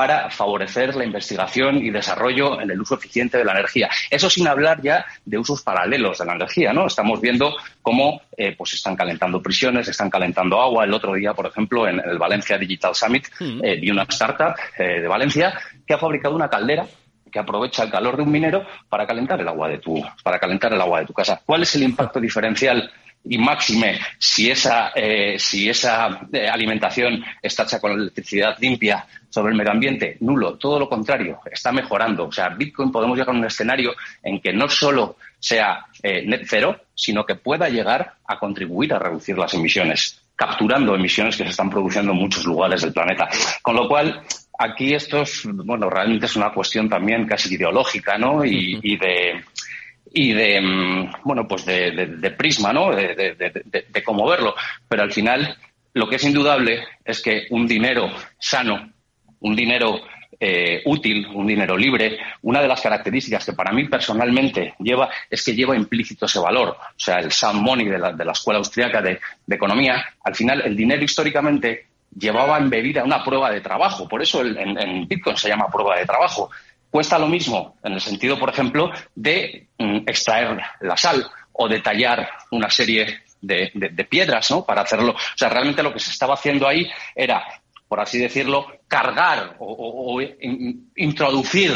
para 0.00 0.30
favorecer 0.30 0.96
la 0.96 1.04
investigación 1.04 1.76
y 1.84 1.90
desarrollo 1.90 2.58
en 2.58 2.70
el 2.70 2.80
uso 2.80 2.94
eficiente 2.94 3.36
de 3.36 3.44
la 3.44 3.52
energía. 3.52 3.90
Eso 4.08 4.30
sin 4.30 4.48
hablar 4.48 4.80
ya 4.80 5.04
de 5.26 5.36
usos 5.36 5.60
paralelos 5.60 6.16
de 6.16 6.24
la 6.24 6.36
energía, 6.36 6.72
¿no? 6.72 6.86
Estamos 6.86 7.20
viendo 7.20 7.54
cómo 7.82 8.22
eh, 8.34 8.54
pues 8.56 8.72
están 8.72 8.96
calentando 8.96 9.42
prisiones, 9.42 9.88
están 9.88 10.08
calentando 10.08 10.58
agua. 10.58 10.84
El 10.84 10.94
otro 10.94 11.12
día, 11.12 11.34
por 11.34 11.44
ejemplo, 11.44 11.86
en 11.86 12.00
el 12.00 12.16
Valencia 12.16 12.56
Digital 12.56 12.94
Summit, 12.94 13.26
mm. 13.40 13.62
eh, 13.62 13.76
vi 13.76 13.90
una 13.90 14.04
startup 14.04 14.54
eh, 14.78 15.02
de 15.02 15.06
Valencia 15.06 15.52
que 15.86 15.92
ha 15.92 15.98
fabricado 15.98 16.34
una 16.34 16.48
caldera 16.48 16.86
que 17.30 17.38
aprovecha 17.38 17.82
el 17.82 17.90
calor 17.90 18.16
de 18.16 18.22
un 18.22 18.32
minero 18.32 18.64
para 18.88 19.06
calentar 19.06 19.38
el 19.38 19.48
agua 19.48 19.68
de 19.68 19.80
tu, 19.80 20.02
para 20.24 20.38
calentar 20.38 20.72
el 20.72 20.80
agua 20.80 21.00
de 21.00 21.06
tu 21.08 21.12
casa. 21.12 21.42
¿Cuál 21.44 21.64
es 21.64 21.74
el 21.74 21.82
impacto 21.82 22.18
diferencial 22.22 22.90
y 23.24 23.38
máxime 23.38 24.00
si 24.18 24.50
esa, 24.50 24.92
eh, 24.94 25.38
si 25.38 25.68
esa 25.68 26.20
eh, 26.32 26.48
alimentación 26.48 27.22
está 27.42 27.64
hecha 27.64 27.80
con 27.80 27.92
electricidad 27.92 28.56
limpia 28.58 29.06
sobre 29.28 29.52
el 29.52 29.58
medio 29.58 29.72
ambiente, 29.72 30.16
nulo, 30.20 30.56
todo 30.56 30.78
lo 30.78 30.88
contrario, 30.88 31.40
está 31.50 31.70
mejorando. 31.70 32.26
O 32.26 32.32
sea, 32.32 32.48
Bitcoin 32.48 32.90
podemos 32.90 33.16
llegar 33.16 33.34
a 33.34 33.38
un 33.38 33.44
escenario 33.44 33.92
en 34.22 34.40
que 34.40 34.52
no 34.52 34.68
solo 34.68 35.16
sea 35.38 35.86
eh, 36.02 36.24
net 36.26 36.42
cero, 36.46 36.80
sino 36.94 37.24
que 37.24 37.36
pueda 37.36 37.68
llegar 37.68 38.14
a 38.26 38.38
contribuir 38.38 38.94
a 38.94 38.98
reducir 38.98 39.38
las 39.38 39.54
emisiones, 39.54 40.20
capturando 40.34 40.94
emisiones 40.94 41.36
que 41.36 41.44
se 41.44 41.50
están 41.50 41.70
produciendo 41.70 42.12
en 42.12 42.18
muchos 42.18 42.44
lugares 42.44 42.82
del 42.82 42.92
planeta. 42.92 43.28
Con 43.62 43.76
lo 43.76 43.86
cual, 43.86 44.22
aquí 44.58 44.94
esto 44.94 45.22
es, 45.22 45.42
bueno, 45.44 45.88
realmente 45.88 46.26
es 46.26 46.36
una 46.36 46.52
cuestión 46.52 46.88
también 46.88 47.26
casi 47.26 47.54
ideológica, 47.54 48.18
¿no? 48.18 48.44
y 48.44 48.96
de 48.96 49.44
y 50.12 50.32
de, 50.32 50.60
mm, 50.60 51.12
bueno, 51.24 51.46
pues 51.46 51.64
de, 51.64 52.34
prisma, 52.36 52.72
¿no? 52.72 52.94
De, 52.94 54.02
cómo 54.04 54.28
verlo. 54.28 54.54
Pero 54.88 55.02
al 55.02 55.12
final, 55.12 55.56
lo 55.94 56.08
que 56.08 56.16
es 56.16 56.24
indudable 56.24 56.82
es 57.04 57.22
que 57.22 57.46
un 57.50 57.66
dinero 57.66 58.10
sano, 58.38 58.90
un 59.40 59.54
dinero 59.54 60.00
eh, 60.38 60.82
útil, 60.86 61.26
un 61.34 61.46
dinero 61.46 61.76
libre, 61.76 62.18
una 62.42 62.60
de 62.60 62.68
las 62.68 62.80
características 62.80 63.44
que 63.44 63.52
para 63.52 63.72
mí 63.72 63.88
personalmente 63.88 64.74
lleva 64.78 65.10
es 65.28 65.44
que 65.44 65.54
lleva 65.54 65.76
implícito 65.76 66.26
ese 66.26 66.38
valor. 66.40 66.70
O 66.70 66.98
sea, 66.98 67.18
el 67.18 67.30
sound 67.30 67.60
money 67.62 67.86
de 67.86 67.98
la, 67.98 68.12
de 68.12 68.24
la 68.24 68.32
escuela 68.32 68.58
austríaca 68.58 69.00
de, 69.02 69.20
economía, 69.48 70.04
al 70.24 70.34
final 70.34 70.62
el 70.62 70.74
dinero 70.76 71.04
históricamente 71.04 71.86
llevaba 72.18 72.58
embebida 72.58 73.04
una 73.04 73.22
prueba 73.22 73.50
de 73.50 73.60
trabajo. 73.60 74.08
Por 74.08 74.22
eso 74.22 74.42
en 74.42 75.06
Bitcoin 75.06 75.36
se 75.36 75.48
llama 75.48 75.68
prueba 75.68 75.96
de 75.96 76.06
trabajo 76.06 76.50
cuesta 76.90 77.18
lo 77.18 77.28
mismo 77.28 77.76
en 77.82 77.92
el 77.94 78.00
sentido, 78.00 78.38
por 78.38 78.50
ejemplo, 78.50 78.90
de 79.14 79.68
mm, 79.78 79.98
extraer 80.06 80.60
la 80.80 80.96
sal 80.96 81.24
o 81.52 81.68
de 81.68 81.80
tallar 81.80 82.28
una 82.50 82.70
serie 82.70 83.20
de, 83.40 84.06
piedras, 84.08 84.50
¿no? 84.50 84.64
Para 84.64 84.82
hacerlo. 84.82 85.12
O 85.12 85.36
sea, 85.38 85.48
realmente 85.48 85.82
lo 85.82 85.92
que 85.92 86.00
se 86.00 86.10
estaba 86.10 86.34
haciendo 86.34 86.66
ahí 86.66 86.90
era, 87.14 87.44
por 87.88 88.00
así 88.00 88.18
decirlo, 88.18 88.66
cargar 88.88 89.56
o, 89.58 90.20
introducir 90.96 91.72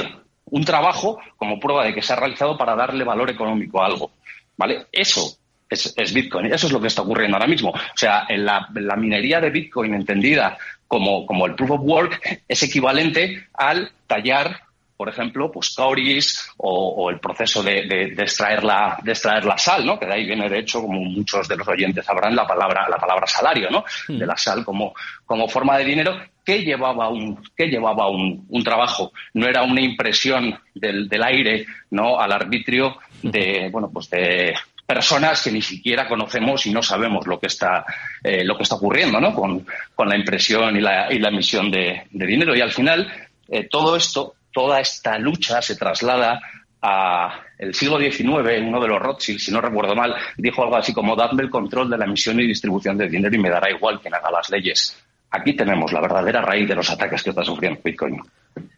un 0.46 0.64
trabajo 0.64 1.18
como 1.36 1.58
prueba 1.58 1.84
de 1.84 1.94
que 1.94 2.02
se 2.02 2.12
ha 2.12 2.16
realizado 2.16 2.56
para 2.56 2.76
darle 2.76 3.04
valor 3.04 3.30
económico 3.30 3.82
a 3.82 3.86
algo. 3.86 4.10
¿Vale? 4.56 4.86
Eso 4.92 5.36
es, 5.68 6.12
Bitcoin. 6.12 6.46
Eso 6.46 6.66
es 6.66 6.72
lo 6.72 6.80
que 6.80 6.88
está 6.88 7.02
ocurriendo 7.02 7.36
ahora 7.36 7.48
mismo. 7.48 7.70
O 7.70 7.96
sea, 7.96 8.26
en 8.28 8.44
la, 8.44 8.68
la 8.74 8.96
minería 8.96 9.40
de 9.40 9.50
Bitcoin 9.50 9.94
entendida 9.94 10.56
como, 10.86 11.26
como, 11.26 11.46
el 11.46 11.54
proof 11.54 11.72
of 11.72 11.80
work 11.82 12.42
es 12.46 12.62
equivalente 12.62 13.48
al 13.54 13.90
tallar 14.06 14.60
por 14.96 15.08
ejemplo, 15.08 15.50
pues 15.50 15.74
cauris 15.74 16.50
o, 16.58 17.10
el 17.10 17.18
proceso 17.18 17.62
de, 17.62 18.14
extraer 18.16 18.62
la, 18.62 18.98
de 19.02 19.12
extraer 19.12 19.44
la 19.44 19.58
sal, 19.58 19.84
¿no? 19.84 19.98
Que 19.98 20.06
de 20.06 20.14
ahí 20.14 20.24
viene, 20.24 20.48
de 20.48 20.60
hecho, 20.60 20.82
como 20.82 21.00
muchos 21.00 21.48
de 21.48 21.56
los 21.56 21.66
oyentes 21.66 22.04
sabrán, 22.04 22.36
la 22.36 22.46
palabra, 22.46 22.88
la 22.88 22.96
palabra 22.96 23.26
salario, 23.26 23.70
¿no? 23.70 23.84
Hmm. 24.08 24.18
De 24.18 24.26
la 24.26 24.36
sal 24.36 24.64
como, 24.64 24.94
como 25.26 25.48
forma 25.48 25.76
de 25.78 25.84
dinero 25.84 26.20
que 26.44 26.62
llevaba 26.62 27.08
un, 27.08 27.42
que 27.56 27.66
llevaba 27.66 28.08
un, 28.08 28.46
un 28.48 28.62
trabajo. 28.62 29.12
No 29.32 29.46
era 29.46 29.62
una 29.62 29.80
impresión 29.80 30.58
del, 30.74 31.08
del 31.08 31.22
aire, 31.22 31.66
¿no? 31.90 32.20
Al 32.20 32.32
arbitrio 32.32 32.98
de, 33.22 33.68
bueno, 33.72 33.90
pues 33.92 34.10
de 34.10 34.54
personas 34.86 35.42
que 35.42 35.50
ni 35.50 35.62
siquiera 35.62 36.06
conocemos 36.06 36.66
y 36.66 36.70
no 36.70 36.82
sabemos 36.82 37.26
lo 37.26 37.40
que 37.40 37.46
está, 37.46 37.84
eh, 38.22 38.44
lo 38.44 38.56
que 38.56 38.64
está 38.64 38.76
ocurriendo, 38.76 39.20
¿no? 39.20 39.34
Con, 39.34 39.66
con 39.94 40.08
la 40.08 40.16
impresión 40.16 40.76
y 40.76 40.80
la, 40.80 41.12
y 41.12 41.18
la 41.18 41.30
emisión 41.30 41.70
de, 41.70 42.04
de 42.10 42.26
dinero. 42.26 42.54
Y 42.54 42.60
al 42.60 42.70
final, 42.70 43.10
eh, 43.48 43.66
todo 43.68 43.96
esto 43.96 44.34
toda 44.54 44.80
esta 44.80 45.18
lucha 45.18 45.60
se 45.60 45.76
traslada 45.76 46.40
a 46.80 47.40
el 47.58 47.74
siglo 47.74 47.98
XIX, 47.98 48.22
uno 48.62 48.80
de 48.80 48.88
los 48.88 49.02
Rothschild, 49.02 49.40
si 49.40 49.50
no 49.50 49.60
recuerdo 49.60 49.94
mal, 49.94 50.14
dijo 50.36 50.62
algo 50.62 50.76
así 50.76 50.94
como 50.94 51.16
dadme 51.16 51.42
el 51.42 51.50
control 51.50 51.90
de 51.90 51.98
la 51.98 52.04
emisión 52.04 52.38
y 52.40 52.46
distribución 52.46 52.96
de 52.96 53.08
dinero 53.08 53.34
y 53.34 53.38
me 53.38 53.50
dará 53.50 53.70
igual 53.70 54.00
quien 54.00 54.14
haga 54.14 54.30
las 54.30 54.48
leyes. 54.50 54.96
Aquí 55.30 55.54
tenemos 55.54 55.92
la 55.92 56.00
verdadera 56.00 56.40
raíz 56.40 56.68
de 56.68 56.76
los 56.76 56.88
ataques 56.88 57.22
que 57.22 57.30
está 57.30 57.42
sufriendo 57.42 57.80
Bitcoin. 57.82 58.20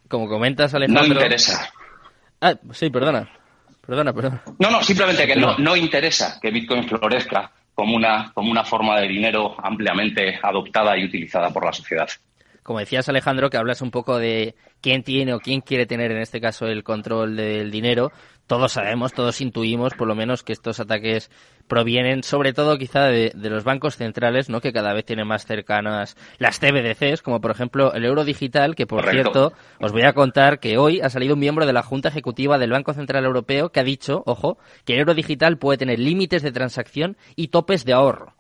Como 0.09 0.29
comentas, 0.29 0.73
Alejandro... 0.73 1.03
No 1.07 1.15
interesa. 1.15 1.71
Ah, 2.41 2.55
sí, 2.73 2.89
perdona. 2.89 3.29
Perdona, 3.85 4.13
perdona. 4.13 4.43
No, 4.59 4.71
no, 4.71 4.83
simplemente 4.83 5.27
que 5.27 5.37
no, 5.37 5.59
no 5.59 5.77
interesa 5.77 6.39
que 6.41 6.51
Bitcoin 6.51 6.89
florezca 6.89 7.51
como 7.75 7.95
una, 7.95 8.33
como 8.33 8.51
una 8.51 8.65
forma 8.65 8.99
de 9.01 9.09
dinero 9.09 9.57
ampliamente 9.63 10.39
adoptada 10.43 10.97
y 10.97 11.05
utilizada 11.05 11.51
por 11.51 11.65
la 11.65 11.73
sociedad 11.73 12.09
como 12.67 12.81
decías 12.81 13.09
Alejandro, 13.09 13.49
que 13.49 13.57
hablas 13.57 13.81
un 13.81 13.93
poco 13.93 14.19
de 14.19 14.57
quién 14.81 15.05
tiene 15.05 15.33
o 15.33 15.39
quién 15.39 15.61
quiere 15.61 15.87
tener 15.87 16.11
en 16.11 16.19
este 16.19 16.41
caso 16.41 16.67
el 16.67 16.83
control 16.83 17.37
del 17.37 17.71
dinero. 17.71 18.11
Todos 18.49 18.73
sabemos, 18.73 19.13
todos 19.13 19.41
intuimos 19.41 19.95
por 19.95 20.09
lo 20.09 20.17
menos 20.17 20.43
que 20.43 20.53
estos 20.53 20.81
ataques 20.81 21.31
provienen 21.69 22.25
sobre 22.25 22.53
todo 22.53 22.77
quizá 22.77 23.05
de, 23.05 23.33
los 23.35 23.63
bancos 23.63 23.97
centrales, 23.97 24.49
¿no? 24.49 24.61
Que 24.61 24.73
cada 24.73 24.93
vez 24.93 25.05
tienen 25.05 25.29
más 25.29 25.47
cercanas 25.47 26.17
las 26.39 26.59
CBDCs, 26.59 27.23
como 27.23 27.41
por 27.41 27.53
ejemplo 27.53 27.93
el 27.95 28.05
euro 28.05 28.25
digital, 28.25 28.75
que 28.75 28.87
por 28.87 29.09
cierto, 29.09 29.53
os 29.81 29.93
voy 29.93 30.03
a 30.03 30.13
contar 30.13 30.59
que 30.59 30.77
hoy 30.77 31.01
ha 31.01 31.09
salido 31.09 31.35
un 31.35 31.41
miembro 31.41 31.67
de 31.67 31.73
la 31.73 31.83
Junta 31.85 32.09
Ejecutiva 32.09 32.59
del 32.59 32.73
Banco 32.73 32.93
Central 32.95 33.25
Europeo 33.25 33.71
que 33.71 33.79
ha 33.81 33.85
dicho, 33.85 34.25
ojo, 34.27 34.59
que 34.85 34.95
el 34.95 35.01
euro 35.01 35.15
digital 35.15 35.57
puede 35.57 35.79
tener 35.79 36.01
límites 36.01 36.43
de 36.43 36.51
transacción 36.51 37.17
y 37.37 37.49
topes 37.49 37.85
de 37.85 37.93
ahorro. 37.93 38.36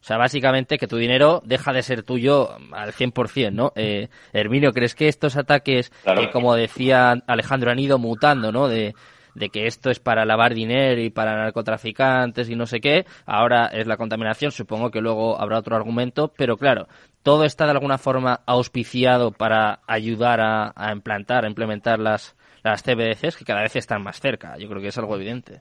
O 0.00 0.04
sea, 0.04 0.16
básicamente 0.16 0.78
que 0.78 0.86
tu 0.86 0.96
dinero 0.96 1.42
deja 1.44 1.72
de 1.72 1.82
ser 1.82 2.02
tuyo 2.02 2.56
al 2.72 2.92
100%, 2.92 3.52
¿no? 3.52 3.72
Eh, 3.76 4.08
Herminio, 4.32 4.72
¿crees 4.72 4.94
que 4.94 5.08
estos 5.08 5.36
ataques, 5.36 5.90
que 5.90 6.30
como 6.30 6.54
decía 6.54 7.12
Alejandro, 7.26 7.70
han 7.70 7.78
ido 7.78 7.98
mutando, 7.98 8.50
¿no? 8.50 8.66
De, 8.66 8.94
de 9.34 9.48
que 9.50 9.66
esto 9.66 9.90
es 9.90 10.00
para 10.00 10.24
lavar 10.24 10.54
dinero 10.54 11.00
y 11.00 11.10
para 11.10 11.36
narcotraficantes 11.36 12.48
y 12.48 12.56
no 12.56 12.66
sé 12.66 12.80
qué, 12.80 13.04
ahora 13.26 13.66
es 13.66 13.86
la 13.86 13.96
contaminación, 13.96 14.52
supongo 14.52 14.90
que 14.90 15.00
luego 15.00 15.40
habrá 15.40 15.58
otro 15.58 15.76
argumento, 15.76 16.32
pero 16.36 16.56
claro, 16.56 16.88
todo 17.22 17.44
está 17.44 17.66
de 17.66 17.72
alguna 17.72 17.98
forma 17.98 18.40
auspiciado 18.46 19.32
para 19.32 19.80
ayudar 19.86 20.40
a, 20.40 20.72
a 20.74 20.92
implantar, 20.92 21.44
a 21.44 21.48
implementar 21.48 21.98
las, 21.98 22.36
las 22.62 22.82
CBDCs 22.82 23.36
que 23.36 23.44
cada 23.44 23.62
vez 23.62 23.76
están 23.76 24.02
más 24.02 24.20
cerca, 24.20 24.56
yo 24.58 24.68
creo 24.68 24.80
que 24.80 24.88
es 24.88 24.98
algo 24.98 25.16
evidente. 25.16 25.60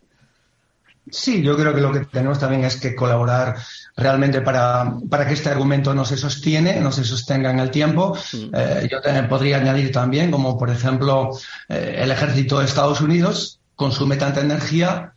Sí, 1.11 1.41
yo 1.41 1.55
creo 1.57 1.73
que 1.73 1.81
lo 1.81 1.91
que 1.91 2.01
tenemos 2.01 2.39
también 2.39 2.63
es 2.63 2.77
que 2.77 2.95
colaborar 2.95 3.55
realmente 3.95 4.41
para, 4.41 4.93
para 5.09 5.27
que 5.27 5.33
este 5.33 5.49
argumento 5.49 5.93
no 5.93 6.05
se 6.05 6.17
sostiene, 6.17 6.79
no 6.79 6.91
se 6.91 7.03
sostenga 7.03 7.51
en 7.51 7.59
el 7.59 7.71
tiempo. 7.71 8.15
Mm. 8.33 8.49
Eh, 8.53 8.87
yo 8.91 9.01
te, 9.01 9.23
podría 9.23 9.57
añadir 9.57 9.91
también, 9.91 10.31
como 10.31 10.57
por 10.57 10.69
ejemplo, 10.69 11.31
eh, 11.67 11.99
el 11.99 12.11
ejército 12.11 12.59
de 12.59 12.65
Estados 12.65 13.01
Unidos 13.01 13.59
consume 13.75 14.17
tanta 14.17 14.41
energía 14.41 15.13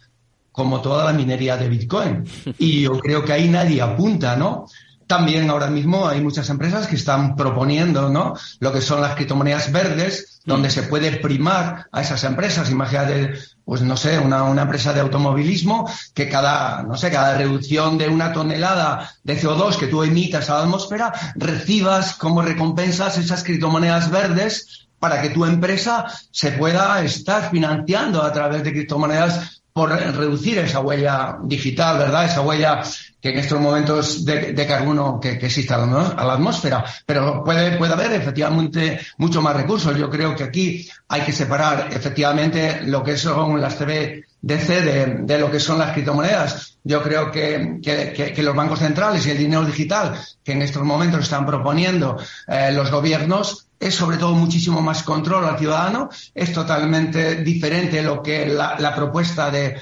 como 0.53 0.81
toda 0.81 1.05
la 1.05 1.13
minería 1.13 1.57
de 1.57 1.69
Bitcoin. 1.69 2.25
Y 2.59 2.83
yo 2.83 2.99
creo 2.99 3.25
que 3.25 3.33
ahí 3.33 3.49
nadie 3.49 3.81
apunta, 3.81 4.37
¿no? 4.37 4.67
También 5.13 5.51
ahora 5.51 5.67
mismo 5.67 6.09
hay 6.09 6.23
muchas 6.23 6.49
empresas 6.49 6.87
que 6.87 6.97
están 6.97 7.37
proponiendo, 7.37 8.09
¿no? 8.09 8.33
Lo 8.61 8.73
que 8.73 8.81
son 8.81 9.03
las 9.03 9.15
criptomonedas 9.15 9.71
verdes, 9.71 10.41
donde 10.47 10.71
se 10.71 10.85
puede 10.85 11.13
primar 11.19 11.87
a 11.93 12.01
esas 12.01 12.25
empresas. 12.25 12.71
Imagínate, 12.71 13.35
pues 13.63 13.83
no 13.83 13.99
sé, 13.99 14.19
una, 14.19 14.45
una, 14.45 14.63
empresa 14.63 14.95
de 14.95 15.01
automovilismo 15.01 15.87
que 16.15 16.31
cada, 16.31 16.83
no 16.85 16.97
sé, 16.97 17.11
cada 17.11 17.37
reducción 17.37 17.99
de 17.99 18.09
una 18.09 18.33
tonelada 18.33 19.13
de 19.23 19.39
CO2 19.39 19.77
que 19.77 19.89
tú 19.89 20.03
emitas 20.03 20.49
a 20.49 20.55
la 20.55 20.61
atmósfera, 20.61 21.13
recibas 21.35 22.15
como 22.15 22.41
recompensas 22.41 23.19
esas 23.19 23.45
criptomonedas 23.45 24.11
verdes 24.11 24.89
para 24.99 25.21
que 25.21 25.29
tu 25.29 25.45
empresa 25.45 26.07
se 26.31 26.53
pueda 26.53 27.03
estar 27.05 27.51
financiando 27.51 28.23
a 28.23 28.33
través 28.33 28.65
de 28.65 28.73
criptomonedas 28.73 29.62
por 29.73 29.91
reducir 29.91 30.59
esa 30.59 30.81
huella 30.81 31.39
digital, 31.43 31.99
¿verdad? 31.99 32.27
Esa 32.27 32.43
huella 32.43 32.83
que 33.21 33.31
en 33.31 33.39
estos 33.39 33.61
momentos 33.61 34.25
de, 34.25 34.67
carbono 34.67 35.21
que, 35.21 35.31
existe 35.33 35.73
a 35.73 35.79
la, 35.79 36.33
atmósfera. 36.33 36.85
Pero 37.07 37.45
puede, 37.45 37.77
puede 37.79 37.93
haber 37.93 38.13
efectivamente 38.13 39.01
mucho 39.19 39.41
más 39.41 39.57
recursos. 39.57 39.97
Yo 39.97 40.11
creo 40.11 40.35
que 40.35 40.45
aquí 40.45 40.89
hay 41.09 41.23
que 41.23 41.33
separar 41.33 41.89
efectivamente 41.93 42.83
lo 42.85 43.03
que 43.03 43.17
son 43.17 43.61
las 43.61 43.77
CBDC 43.77 44.69
de, 44.69 45.17
de 45.21 45.39
lo 45.39 45.51
que 45.51 45.61
son 45.61 45.79
las 45.79 45.93
criptomonedas. 45.93 46.79
Yo 46.85 47.01
creo 47.01 47.31
que, 47.31 47.79
que, 47.81 48.43
los 48.43 48.57
bancos 48.57 48.81
centrales 48.81 49.25
y 49.27 49.31
el 49.31 49.39
dinero 49.39 49.65
digital 49.65 50.19
que 50.43 50.53
en 50.53 50.63
estos 50.63 50.83
momentos 50.83 51.21
están 51.21 51.47
proponiendo 51.47 52.19
eh, 52.49 52.73
los 52.73 52.91
gobiernos 52.91 53.69
es 53.83 53.97
sobre 53.97 54.17
todo 54.17 54.35
muchísimo 54.35 54.81
más 54.81 55.03
control 55.03 55.45
al 55.45 55.59
ciudadano, 55.59 56.09
es 56.33 56.53
totalmente 56.53 57.43
diferente 57.43 58.01
lo 58.01 58.23
que 58.23 58.47
la, 58.47 58.77
la 58.79 58.95
propuesta 58.95 59.51
de, 59.51 59.81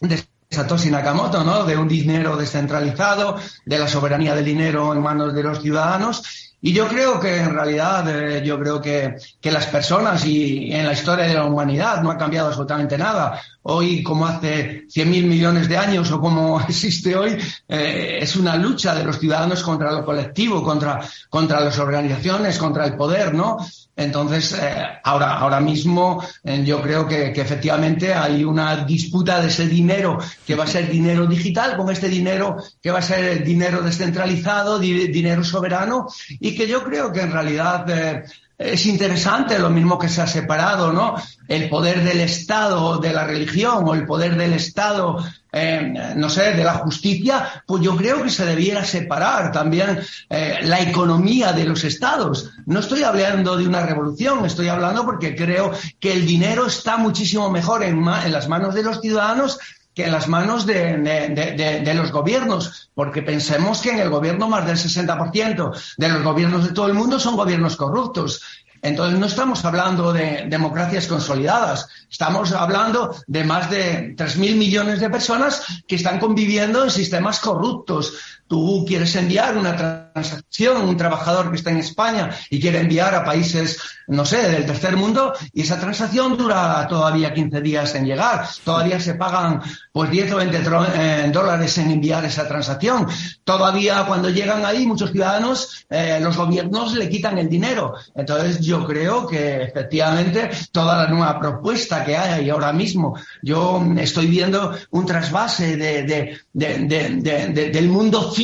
de 0.00 0.22
Satoshi 0.50 0.90
Nakamoto, 0.90 1.42
¿no? 1.42 1.64
De 1.64 1.76
un 1.76 1.88
dinero 1.88 2.36
descentralizado, 2.36 3.38
de 3.64 3.78
la 3.78 3.88
soberanía 3.88 4.34
del 4.34 4.44
dinero 4.44 4.92
en 4.92 5.00
manos 5.00 5.34
de 5.34 5.42
los 5.42 5.62
ciudadanos. 5.62 6.51
Y 6.64 6.72
yo 6.72 6.86
creo 6.86 7.18
que 7.18 7.38
en 7.38 7.52
realidad, 7.52 8.08
eh, 8.08 8.40
yo 8.44 8.56
creo 8.56 8.80
que, 8.80 9.16
que, 9.40 9.50
las 9.50 9.66
personas 9.66 10.24
y 10.24 10.72
en 10.72 10.86
la 10.86 10.92
historia 10.92 11.26
de 11.26 11.34
la 11.34 11.44
humanidad 11.44 12.00
no 12.00 12.10
ha 12.12 12.16
cambiado 12.16 12.46
absolutamente 12.46 12.96
nada. 12.96 13.42
Hoy, 13.62 14.04
como 14.04 14.26
hace 14.26 14.86
100.000 14.86 15.26
millones 15.26 15.68
de 15.68 15.76
años 15.76 16.12
o 16.12 16.20
como 16.20 16.60
existe 16.68 17.16
hoy, 17.16 17.36
eh, 17.68 18.18
es 18.22 18.36
una 18.36 18.54
lucha 18.54 18.94
de 18.94 19.02
los 19.02 19.18
ciudadanos 19.18 19.60
contra 19.64 19.90
lo 19.90 20.04
colectivo, 20.04 20.62
contra, 20.62 21.00
contra 21.28 21.58
las 21.58 21.80
organizaciones, 21.80 22.56
contra 22.58 22.86
el 22.86 22.94
poder, 22.94 23.34
¿no? 23.34 23.58
Entonces, 23.94 24.52
eh, 24.54 24.86
ahora, 25.04 25.38
ahora 25.38 25.60
mismo 25.60 26.22
eh, 26.44 26.62
yo 26.64 26.80
creo 26.80 27.06
que, 27.06 27.32
efectivamente 27.32 28.14
hay 28.14 28.42
una 28.42 28.84
disputa 28.84 29.40
de 29.40 29.48
ese 29.48 29.68
dinero 29.68 30.18
que 30.46 30.54
va 30.54 30.64
a 30.64 30.66
ser 30.66 30.90
dinero 30.90 31.26
digital 31.26 31.76
con 31.76 31.90
este 31.90 32.08
dinero 32.08 32.56
que 32.82 32.90
va 32.90 33.00
a 33.00 33.02
ser 33.02 33.44
dinero 33.44 33.82
descentralizado, 33.82 34.78
dinero 34.78 35.44
soberano 35.44 36.06
y 36.40 36.54
que 36.54 36.66
yo 36.66 36.82
creo 36.82 37.12
que 37.12 37.20
en 37.20 37.32
realidad 37.32 37.84
eh, 37.90 38.24
es 38.64 38.86
interesante, 38.86 39.58
lo 39.58 39.70
mismo 39.70 39.98
que 39.98 40.08
se 40.08 40.22
ha 40.22 40.26
separado, 40.26 40.92
¿no? 40.92 41.16
El 41.48 41.68
poder 41.68 42.02
del 42.04 42.20
Estado 42.20 42.98
de 42.98 43.12
la 43.12 43.24
religión 43.24 43.84
o 43.86 43.94
el 43.94 44.06
poder 44.06 44.36
del 44.36 44.52
Estado, 44.54 45.18
eh, 45.52 46.14
no 46.16 46.30
sé, 46.30 46.52
de 46.52 46.64
la 46.64 46.74
justicia, 46.74 47.64
pues 47.66 47.82
yo 47.82 47.96
creo 47.96 48.22
que 48.22 48.30
se 48.30 48.46
debiera 48.46 48.84
separar 48.84 49.52
también 49.52 50.00
eh, 50.30 50.60
la 50.62 50.80
economía 50.80 51.52
de 51.52 51.64
los 51.64 51.84
Estados. 51.84 52.50
No 52.66 52.80
estoy 52.80 53.02
hablando 53.02 53.56
de 53.56 53.66
una 53.66 53.84
revolución, 53.84 54.44
estoy 54.46 54.68
hablando 54.68 55.04
porque 55.04 55.34
creo 55.34 55.72
que 56.00 56.12
el 56.12 56.26
dinero 56.26 56.66
está 56.66 56.96
muchísimo 56.96 57.50
mejor 57.50 57.82
en, 57.82 57.98
en 57.98 58.32
las 58.32 58.48
manos 58.48 58.74
de 58.74 58.82
los 58.82 59.00
ciudadanos 59.00 59.58
que 59.94 60.04
en 60.04 60.12
las 60.12 60.28
manos 60.28 60.66
de, 60.66 61.92
los 61.94 62.12
gobiernos, 62.12 62.90
porque 62.94 63.22
pensemos 63.22 63.80
que 63.80 63.90
en 63.90 63.98
el 64.00 64.10
gobierno 64.10 64.48
más 64.48 64.66
del 64.66 64.76
60% 64.76 65.94
de 65.98 66.08
los 66.08 66.22
gobiernos 66.22 66.64
de 66.64 66.72
todo 66.72 66.86
el 66.86 66.94
mundo 66.94 67.20
son 67.20 67.36
gobiernos 67.36 67.76
corruptos. 67.76 68.42
Entonces 68.80 69.16
no 69.16 69.26
estamos 69.26 69.64
hablando 69.64 70.12
de 70.12 70.46
democracias 70.48 71.06
consolidadas, 71.06 71.88
estamos 72.10 72.50
hablando 72.50 73.14
de 73.28 73.44
más 73.44 73.70
de 73.70 74.16
3.000 74.16 74.56
millones 74.56 74.98
de 74.98 75.08
personas 75.08 75.84
que 75.86 75.94
están 75.94 76.18
conviviendo 76.18 76.82
en 76.82 76.90
sistemas 76.90 77.38
corruptos. 77.38 78.41
Tú 78.52 78.84
quieres 78.86 79.16
enviar 79.16 79.56
una 79.56 79.74
transacción, 79.74 80.86
un 80.86 80.94
trabajador 80.94 81.48
que 81.48 81.56
está 81.56 81.70
en 81.70 81.78
España 81.78 82.28
y 82.50 82.60
quiere 82.60 82.80
enviar 82.80 83.14
a 83.14 83.24
países, 83.24 83.78
no 84.08 84.26
sé, 84.26 84.46
del 84.50 84.66
tercer 84.66 84.94
mundo 84.94 85.32
y 85.54 85.62
esa 85.62 85.80
transacción 85.80 86.36
dura 86.36 86.86
todavía 86.86 87.32
15 87.32 87.62
días 87.62 87.94
en 87.94 88.04
llegar. 88.04 88.46
Todavía 88.62 89.00
se 89.00 89.14
pagan 89.14 89.62
pues 89.90 90.10
10 90.10 90.32
o 90.32 90.36
20 90.36 90.58
eh, 90.96 91.30
dólares 91.32 91.78
en 91.78 91.92
enviar 91.92 92.26
esa 92.26 92.46
transacción. 92.46 93.06
Todavía 93.42 94.04
cuando 94.06 94.28
llegan 94.28 94.66
ahí 94.66 94.86
muchos 94.86 95.12
ciudadanos, 95.12 95.86
eh, 95.88 96.18
los 96.20 96.36
gobiernos 96.36 96.92
le 96.92 97.08
quitan 97.08 97.38
el 97.38 97.48
dinero. 97.48 97.94
Entonces 98.14 98.60
yo 98.60 98.86
creo 98.86 99.26
que 99.26 99.62
efectivamente 99.62 100.50
toda 100.70 100.94
la 100.94 101.08
nueva 101.08 101.40
propuesta 101.40 102.04
que 102.04 102.18
hay 102.18 102.50
ahora 102.50 102.74
mismo, 102.74 103.18
yo 103.40 103.82
estoy 103.96 104.26
viendo 104.26 104.76
un 104.90 105.06
trasvase 105.06 105.78
de, 105.78 106.38
del 106.52 107.88
mundo 107.88 108.30
físico 108.30 108.41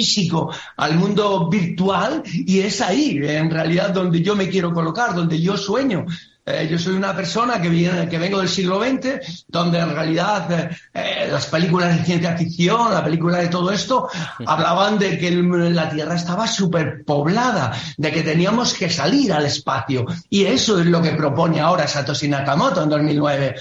al 0.76 0.96
mundo 0.96 1.48
virtual 1.48 2.22
y 2.24 2.60
es 2.60 2.80
ahí, 2.80 3.18
en 3.22 3.50
realidad, 3.50 3.90
donde 3.90 4.22
yo 4.22 4.36
me 4.36 4.48
quiero 4.48 4.72
colocar, 4.72 5.14
donde 5.14 5.40
yo 5.40 5.56
sueño. 5.56 6.06
Eh, 6.50 6.66
yo 6.70 6.78
soy 6.78 6.94
una 6.94 7.14
persona 7.14 7.60
que, 7.60 7.68
viene, 7.68 8.08
que 8.08 8.16
vengo 8.16 8.38
del 8.38 8.48
siglo 8.48 8.80
XX, 8.80 9.44
donde 9.48 9.78
en 9.80 9.90
realidad 9.90 10.50
eh, 10.50 10.70
eh, 10.94 11.28
las 11.30 11.44
películas 11.46 11.94
de 11.94 12.04
ciencia 12.04 12.38
ficción, 12.38 12.92
la 12.92 13.04
película 13.04 13.36
de 13.38 13.48
todo 13.48 13.70
esto, 13.70 14.08
hablaban 14.46 14.98
de 14.98 15.18
que 15.18 15.30
la 15.30 15.90
Tierra 15.90 16.14
estaba 16.14 16.46
superpoblada, 16.46 17.74
de 17.98 18.10
que 18.10 18.22
teníamos 18.22 18.72
que 18.72 18.88
salir 18.88 19.30
al 19.30 19.44
espacio. 19.44 20.06
Y 20.30 20.44
eso 20.44 20.80
es 20.80 20.86
lo 20.86 21.02
que 21.02 21.10
propone 21.10 21.60
ahora 21.60 21.86
Satoshi 21.86 22.28
Nakamoto 22.28 22.82
en 22.82 22.88
2009 22.88 23.54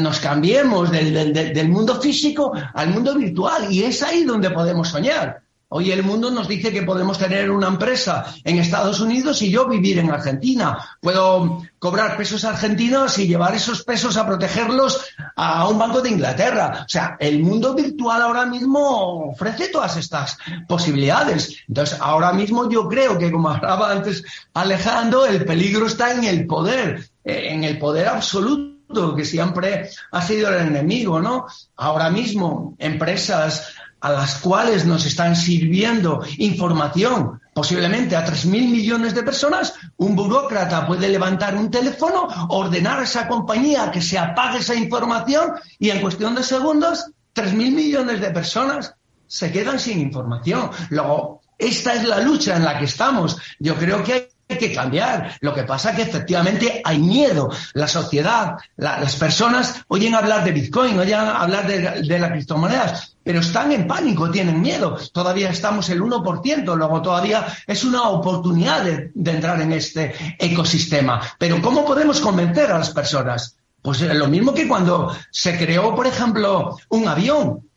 nos 0.00 0.18
cambiemos 0.18 0.90
del, 0.90 1.34
del, 1.34 1.68
mundo 1.68 2.00
físico 2.00 2.54
al 2.72 2.88
mundo 2.88 3.14
virtual 3.14 3.70
y 3.70 3.82
es 3.82 4.02
ahí 4.02 4.24
donde 4.24 4.50
podemos 4.50 4.88
soñar. 4.88 5.43
Hoy 5.68 5.90
el 5.90 6.02
mundo 6.02 6.30
nos 6.30 6.46
dice 6.46 6.72
que 6.72 6.82
podemos 6.82 7.18
tener 7.18 7.50
una 7.50 7.68
empresa 7.68 8.26
en 8.44 8.58
Estados 8.58 9.00
Unidos 9.00 9.42
y 9.42 9.50
yo 9.50 9.66
vivir 9.66 9.98
en 9.98 10.10
Argentina. 10.10 10.78
Puedo 11.00 11.62
cobrar 11.78 12.16
pesos 12.16 12.44
argentinos 12.44 13.18
y 13.18 13.26
llevar 13.26 13.54
esos 13.54 13.82
pesos 13.82 14.16
a 14.16 14.26
protegerlos 14.26 15.04
a 15.34 15.66
un 15.66 15.78
banco 15.78 16.00
de 16.00 16.10
Inglaterra. 16.10 16.84
O 16.84 16.88
sea, 16.88 17.16
el 17.18 17.42
mundo 17.42 17.74
virtual 17.74 18.22
ahora 18.22 18.46
mismo 18.46 19.30
ofrece 19.30 19.68
todas 19.68 19.96
estas 19.96 20.38
posibilidades. 20.68 21.56
Entonces, 21.66 21.98
ahora 22.00 22.32
mismo 22.32 22.70
yo 22.70 22.88
creo 22.88 23.18
que, 23.18 23.32
como 23.32 23.48
hablaba 23.48 23.90
antes 23.90 24.22
Alejandro, 24.52 25.26
el 25.26 25.44
peligro 25.44 25.86
está 25.86 26.12
en 26.12 26.24
el 26.24 26.46
poder, 26.46 27.08
en 27.24 27.64
el 27.64 27.78
poder 27.78 28.08
absoluto 28.08 28.74
que 29.16 29.24
siempre 29.24 29.88
ha 30.12 30.22
sido 30.22 30.50
el 30.50 30.68
enemigo, 30.68 31.20
¿no? 31.20 31.46
Ahora 31.76 32.10
mismo, 32.10 32.76
empresas 32.78 33.74
a 34.04 34.12
las 34.12 34.34
cuales 34.36 34.84
nos 34.84 35.06
están 35.06 35.34
sirviendo 35.34 36.22
información, 36.36 37.40
posiblemente 37.54 38.14
a 38.14 38.26
3.000 38.26 38.50
millones 38.50 39.14
de 39.14 39.22
personas, 39.22 39.72
un 39.96 40.14
burócrata 40.14 40.86
puede 40.86 41.08
levantar 41.08 41.56
un 41.56 41.70
teléfono, 41.70 42.28
ordenar 42.50 43.00
a 43.00 43.04
esa 43.04 43.26
compañía 43.26 43.90
que 43.90 44.02
se 44.02 44.18
apague 44.18 44.58
esa 44.58 44.74
información 44.74 45.54
y 45.78 45.88
en 45.88 46.02
cuestión 46.02 46.34
de 46.34 46.42
segundos, 46.42 47.12
3.000 47.34 47.54
millones 47.54 48.20
de 48.20 48.30
personas 48.30 48.94
se 49.26 49.50
quedan 49.50 49.80
sin 49.80 49.98
información. 49.98 50.68
Luego, 50.90 51.40
esta 51.56 51.94
es 51.94 52.04
la 52.04 52.20
lucha 52.20 52.56
en 52.56 52.64
la 52.64 52.78
que 52.78 52.84
estamos. 52.84 53.38
Yo 53.58 53.74
creo 53.74 54.04
que 54.04 54.12
hay 54.12 54.28
que 54.58 54.72
cambiar. 54.72 55.36
Lo 55.40 55.54
que 55.54 55.64
pasa 55.64 55.90
es 55.90 55.96
que 55.96 56.02
efectivamente 56.02 56.80
hay 56.84 56.98
miedo. 56.98 57.50
La 57.74 57.88
sociedad, 57.88 58.56
las 58.76 59.16
personas 59.16 59.84
oyen 59.88 60.14
hablar 60.14 60.44
de 60.44 60.52
Bitcoin, 60.52 60.98
oyen 60.98 61.18
hablar 61.18 61.66
de, 61.66 62.18
las 62.18 62.30
criptomonedas, 62.30 63.16
pero 63.22 63.40
están 63.40 63.72
en 63.72 63.86
pánico, 63.86 64.30
tienen 64.30 64.60
miedo. 64.60 64.96
Todavía 65.12 65.50
estamos 65.50 65.88
el 65.90 66.02
1%, 66.02 66.76
luego 66.76 67.02
todavía 67.02 67.46
es 67.66 67.84
una 67.84 68.08
oportunidad 68.08 68.84
de, 68.84 69.10
entrar 69.32 69.60
en 69.60 69.72
este 69.72 70.14
ecosistema. 70.38 71.20
Pero 71.38 71.60
¿cómo 71.60 71.84
podemos 71.84 72.20
convencer 72.20 72.70
a 72.70 72.78
las 72.78 72.90
personas? 72.90 73.56
Pues 73.82 74.00
lo 74.00 74.28
mismo 74.28 74.54
que 74.54 74.66
cuando 74.66 75.14
se 75.30 75.58
creó, 75.58 75.94
por 75.94 76.06
ejemplo, 76.06 76.78
un 76.88 77.08
avión. 77.08 77.68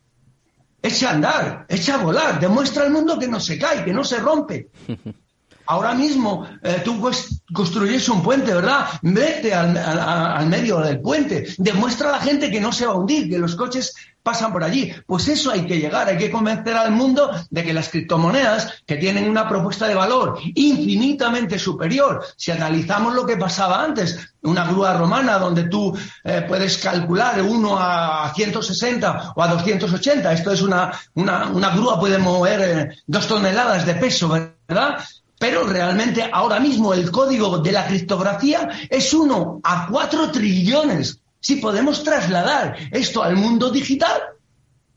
Echa 0.82 1.10
a 1.10 1.14
andar, 1.14 1.66
echa 1.68 1.96
a 1.96 1.98
volar, 1.98 2.40
demuestra 2.40 2.84
al 2.84 2.92
mundo 2.92 3.18
que 3.20 3.28
no 3.28 3.40
se 3.40 3.58
cae, 3.58 3.84
que 3.84 3.92
no 3.92 4.04
se 4.04 4.20
rompe. 4.20 4.70
Ahora 5.68 5.94
mismo 5.94 6.48
eh, 6.64 6.82
tú 6.84 7.00
pues, 7.00 7.42
construyes 7.54 8.08
un 8.08 8.24
puente, 8.24 8.54
¿verdad? 8.54 8.88
Vete 9.02 9.54
al, 9.54 10.48
medio 10.48 10.80
del 10.80 11.02
puente, 11.02 11.46
demuestra 11.58 12.10
a 12.10 12.14
la 12.14 12.20
gente 12.20 12.50
que 12.50 12.62
no 12.62 12.72
se 12.72 12.86
va 12.86 12.94
a 12.94 12.96
hundir, 12.96 13.30
que 13.30 13.38
los 13.38 13.56
coches 13.56 13.94
pasan 14.24 14.52
por 14.52 14.64
allí. 14.64 14.94
Pues 15.06 15.28
eso 15.28 15.52
hay 15.52 15.66
que 15.66 15.78
llegar, 15.80 16.08
hay 16.08 16.18
que 16.18 16.32
convencer 16.32 16.76
al 16.76 16.92
mundo 16.92 17.32
de 17.50 17.64
que 17.64 17.74
las 17.74 17.90
criptomonedas, 17.90 18.82
que 18.86 18.96
tienen 18.96 19.30
una 19.30 19.48
propuesta 19.48 19.88
de 19.88 19.96
valor 19.96 20.40
infinitamente 20.56 21.60
superior, 21.60 22.26
si 22.38 22.52
analizamos 22.52 23.14
lo 23.14 23.26
que 23.26 23.38
pasaba 23.38 23.84
antes, 23.84 24.18
una 24.44 24.66
grúa 24.66 24.94
romana 24.94 25.38
donde 25.38 25.66
tú 25.66 25.98
eh, 26.24 26.46
puedes 26.48 26.78
calcular 26.78 27.42
uno 27.42 27.78
a 27.78 28.32
160 28.34 29.34
o 29.36 29.44
a 29.44 29.48
280, 29.48 30.32
esto 30.32 30.52
es 30.52 30.62
una, 30.62 30.92
una, 31.16 31.48
una 31.48 31.70
grúa 31.72 32.00
puede 32.00 32.18
mover 32.18 32.62
eh, 32.62 32.98
dos 33.06 33.28
toneladas 33.28 33.86
de 33.86 33.96
peso, 33.96 34.30
¿verdad? 34.30 34.98
Pero 35.40 35.66
realmente 35.66 36.28
ahora 36.32 36.60
mismo 36.60 36.94
el 36.94 37.12
código 37.12 37.60
de 37.60 37.72
la 37.72 37.86
criptografía 37.86 38.70
es 38.90 39.14
uno 39.14 39.60
a 39.64 39.88
cuatro 39.88 40.32
trillones. 40.32 41.20
Si 41.40 41.58
podemos 41.58 42.04
trasladar 42.04 42.76
esto 42.92 43.24
al 43.24 43.36
mundo 43.36 43.70
digital, 43.70 44.20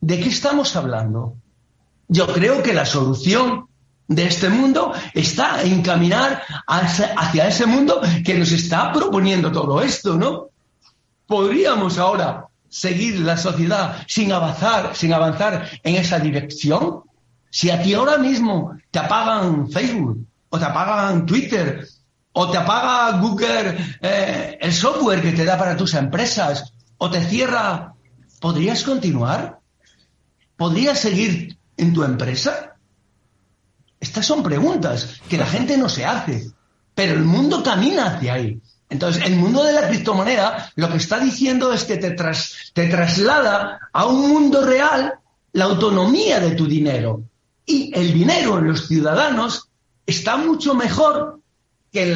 ¿de 0.00 0.18
qué 0.18 0.29
estamos 0.31 0.74
hablando? 0.76 1.35
Yo 2.09 2.26
creo 2.26 2.62
que 2.62 2.72
la 2.72 2.87
solución 2.87 3.66
de 4.09 4.26
este 4.26 4.48
mundo 4.48 4.92
está 5.14 5.62
en 5.62 5.83
caminar 5.83 6.42
hacia 6.66 7.46
ese 7.46 7.66
mundo 7.66 8.00
que 8.24 8.35
nos 8.35 8.50
está 8.50 8.92
proponiendo 8.92 9.53
todo 9.53 9.81
esto, 9.81 10.16
¿no? 10.16 10.48
Podríamos 11.26 11.98
ahora 11.98 12.46
seguir 12.68 13.20
la 13.20 13.37
sociedad 13.37 14.05
sin 14.09 14.33
avanzar, 14.33 14.96
sin 14.96 15.12
avanzar 15.12 15.68
en 15.85 15.94
esa 15.96 16.18
dirección. 16.18 17.03
Si 17.50 17.70
a 17.70 17.81
ti 17.81 17.94
ahora 17.94 18.18
mismo 18.18 18.76
te 18.90 18.98
apagan 18.98 19.70
Facebook, 19.70 20.26
o 20.51 20.59
te 20.59 20.65
apagan 20.65 21.25
Twitter, 21.27 21.87
o 22.33 22.51
te 22.51 22.59
apaga 22.59 23.19
Google 23.19 23.99
eh, 24.01 24.59
el 24.61 24.73
software 24.73 25.23
que 25.23 25.33
te 25.33 25.45
da 25.45 25.57
para 25.57 25.77
tus 25.77 25.95
empresas, 25.95 26.75
o 26.99 27.11
te 27.11 27.25
cierra, 27.25 27.95
¿podrías 28.41 28.83
continuar? 28.83 29.61
¿Podrías 30.57 30.99
seguir 30.99 31.57
en 31.77 31.93
tu 31.93 32.05
empresa? 32.05 32.77
Estas 33.99 34.27
son 34.27 34.43
preguntas 34.43 35.21
que 35.29 35.39
la 35.39 35.47
gente 35.47 35.77
no 35.79 35.89
se 35.89 36.05
hace, 36.05 36.51
pero 36.95 37.15
el 37.15 37.25
mundo 37.25 37.63
camina 37.63 38.07
hacia 38.07 38.35
ahí. 38.35 38.61
Entonces, 38.89 39.25
el 39.25 39.37
mundo 39.37 39.63
de 39.63 39.73
la 39.73 39.89
criptomoneda 39.89 40.73
lo 40.75 40.91
que 40.91 40.97
está 40.97 41.21
diciendo 41.21 41.73
es 41.73 41.85
que 41.85 41.97
te, 41.97 42.11
te 42.11 42.89
traslada 42.89 43.79
a 43.93 44.07
un 44.07 44.29
mundo 44.29 44.65
real 44.65 45.15
la 45.53 45.65
autonomía 45.65 46.41
de 46.41 46.53
tu 46.53 46.67
dinero. 46.67 47.23
Y 47.65 47.93
el 47.95 48.13
dinero 48.13 48.59
en 48.59 48.69
los 48.69 48.89
ciudadanos 48.89 49.69
está 50.11 50.37
mucho 50.37 50.75
mejor 50.75 51.40
que 51.92 52.12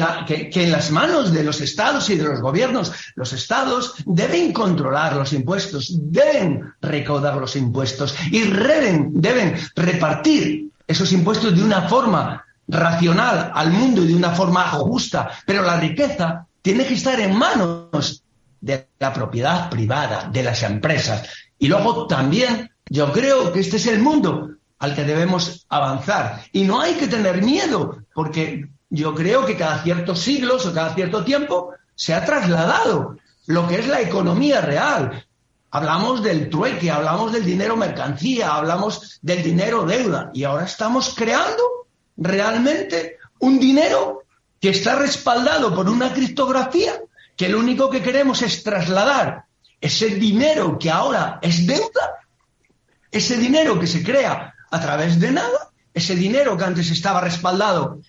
en, 0.53 0.71
las 0.71 0.91
manos 0.91 1.33
de 1.33 1.43
los 1.43 1.59
estados 1.59 2.09
y 2.09 2.15
de 2.15 2.23
los 2.23 2.39
gobiernos. 2.39 2.91
Los 3.15 3.33
estados 3.33 3.95
deben 4.05 4.53
controlar 4.53 5.15
los 5.15 5.33
impuestos, 5.33 5.91
deben 6.11 6.73
recaudar 6.81 7.35
los 7.37 7.55
impuestos 7.55 8.15
y 8.31 8.41
deben, 8.41 9.09
deben 9.21 9.55
repartir 9.75 10.69
esos 10.87 11.11
impuestos 11.11 11.55
de 11.55 11.63
una 11.63 11.89
forma 11.89 12.45
racional 12.67 13.51
al 13.53 13.71
mundo 13.71 14.03
y 14.03 14.07
de 14.07 14.15
una 14.15 14.31
forma 14.31 14.63
justa. 14.69 15.29
Pero 15.45 15.61
la 15.63 15.79
riqueza 15.79 16.45
tiene 16.61 16.85
que 16.85 16.93
estar 16.93 17.19
en 17.19 17.35
manos 17.35 18.23
de 18.61 18.87
la 18.97 19.13
propiedad 19.13 19.69
privada, 19.69 20.29
de 20.31 20.43
las 20.43 20.63
empresas. 20.63 21.27
Y 21.59 21.67
luego 21.67 22.07
también 22.07 22.71
yo 22.89 23.11
creo 23.11 23.51
que 23.51 23.59
este 23.59 23.77
es 23.77 23.87
el 23.87 23.99
mundo 23.99 24.51
al 24.79 24.95
que 24.95 25.03
debemos 25.03 25.65
avanzar. 25.69 26.43
Y 26.51 26.63
no 26.63 26.81
hay 26.81 26.93
que 26.95 27.07
tener 27.07 27.41
miedo, 27.41 28.03
porque 28.13 28.69
yo 28.89 29.15
creo 29.15 29.45
que 29.45 29.57
cada 29.57 29.83
ciertos 29.83 30.19
siglos 30.19 30.65
o 30.65 30.73
cada 30.73 30.93
cierto 30.93 31.23
tiempo 31.23 31.73
se 31.95 32.13
ha 32.13 32.25
trasladado 32.25 33.17
lo 33.47 33.67
que 33.67 33.79
es 33.79 33.87
la 33.87 34.01
economía 34.01 34.61
real. 34.61 35.25
Hablamos 35.71 36.23
del 36.23 36.49
trueque, 36.49 36.91
hablamos 36.91 37.33
del 37.33 37.45
dinero 37.45 37.75
mercancía, 37.75 38.55
hablamos 38.55 39.19
del 39.21 39.43
dinero 39.43 39.85
deuda 39.85 40.31
y 40.33 40.43
ahora 40.43 40.65
estamos 40.65 41.13
creando 41.15 41.87
realmente 42.17 43.17
un 43.39 43.59
dinero 43.59 44.23
que 44.59 44.69
está 44.69 44.95
respaldado 44.95 45.75
por 45.75 45.89
una 45.89 46.13
criptografía 46.13 46.93
que 47.35 47.49
lo 47.49 47.59
único 47.59 47.89
que 47.89 48.01
queremos 48.01 48.41
es 48.41 48.63
trasladar 48.63 49.45
ese 49.81 50.07
dinero 50.07 50.79
que 50.79 50.89
ahora 50.89 51.39
es 51.41 51.67
deuda, 51.67 52.19
ese 53.11 53.37
dinero 53.37 53.79
que 53.79 53.87
se 53.87 54.03
crea 54.03 54.54
a 54.75 54.81
través 54.81 55.19
de 55.19 55.31
nada, 55.31 55.71
ese 55.93 56.15
dinero 56.15 56.57
que 56.57 56.65
antes 56.65 56.91
estaba 56.91 57.21
respaldado 57.21 58.01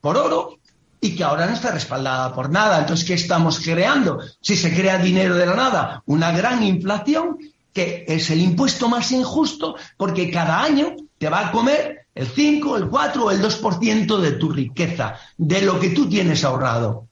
por 0.00 0.16
oro 0.16 0.58
y 1.00 1.14
que 1.14 1.24
ahora 1.24 1.46
no 1.46 1.52
está 1.52 1.70
respaldada 1.70 2.34
por 2.34 2.50
nada. 2.50 2.78
Entonces, 2.78 3.06
¿qué 3.06 3.14
estamos 3.14 3.60
creando? 3.60 4.20
Si 4.40 4.56
se 4.56 4.74
crea 4.74 4.98
dinero 4.98 5.34
de 5.34 5.46
la 5.46 5.54
nada, 5.54 6.02
una 6.06 6.32
gran 6.32 6.62
inflación 6.62 7.38
que 7.72 8.06
es 8.08 8.30
el 8.30 8.40
impuesto 8.40 8.88
más 8.88 9.12
injusto 9.12 9.76
porque 9.98 10.30
cada 10.30 10.62
año 10.62 10.96
te 11.18 11.28
va 11.28 11.48
a 11.48 11.52
comer 11.52 12.06
el 12.14 12.26
5, 12.26 12.76
el 12.78 12.88
4 12.88 13.24
o 13.24 13.30
el 13.30 13.42
2% 13.42 14.18
de 14.18 14.32
tu 14.32 14.50
riqueza, 14.50 15.16
de 15.36 15.60
lo 15.60 15.78
que 15.78 15.90
tú 15.90 16.08
tienes 16.08 16.42
ahorrado. 16.44 17.08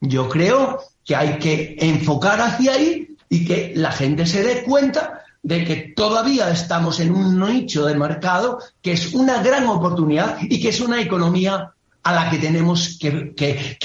Yo 0.00 0.28
creo 0.28 0.78
que 1.04 1.16
hay 1.16 1.38
que 1.40 1.76
enfocar 1.80 2.40
hacia 2.40 2.74
ahí 2.74 3.08
y 3.28 3.44
que 3.44 3.72
la 3.74 3.90
gente 3.90 4.24
se 4.26 4.44
dé 4.44 4.62
cuenta 4.62 5.24
de 5.46 5.64
que 5.64 5.76
todavía 5.94 6.50
estamos 6.50 6.98
en 6.98 7.12
un 7.12 7.38
nicho 7.38 7.86
de 7.86 7.94
mercado 7.94 8.58
que 8.82 8.90
es 8.90 9.14
una 9.14 9.40
gran 9.44 9.68
oportunidad 9.68 10.38
y 10.40 10.60
que 10.60 10.70
es 10.70 10.80
una 10.80 11.00
economía 11.00 11.70
a 12.02 12.12
la 12.12 12.28
que 12.28 12.38
tenemos 12.38 12.98
que, 13.00 13.78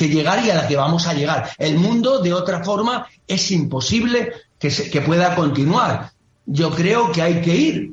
llegar 0.00 0.44
y 0.44 0.50
a 0.50 0.56
la 0.56 0.66
que 0.66 0.74
vamos 0.74 1.06
a 1.06 1.14
llegar. 1.14 1.50
El 1.56 1.76
mundo, 1.76 2.18
de 2.18 2.32
otra 2.32 2.64
forma, 2.64 3.06
es 3.28 3.48
imposible 3.52 4.32
que, 4.58 4.70
que 4.70 5.00
pueda 5.02 5.36
continuar. 5.36 6.10
Yo 6.46 6.72
creo 6.72 7.12
que 7.12 7.22
hay 7.22 7.42
que 7.42 7.54
ir 7.54 7.92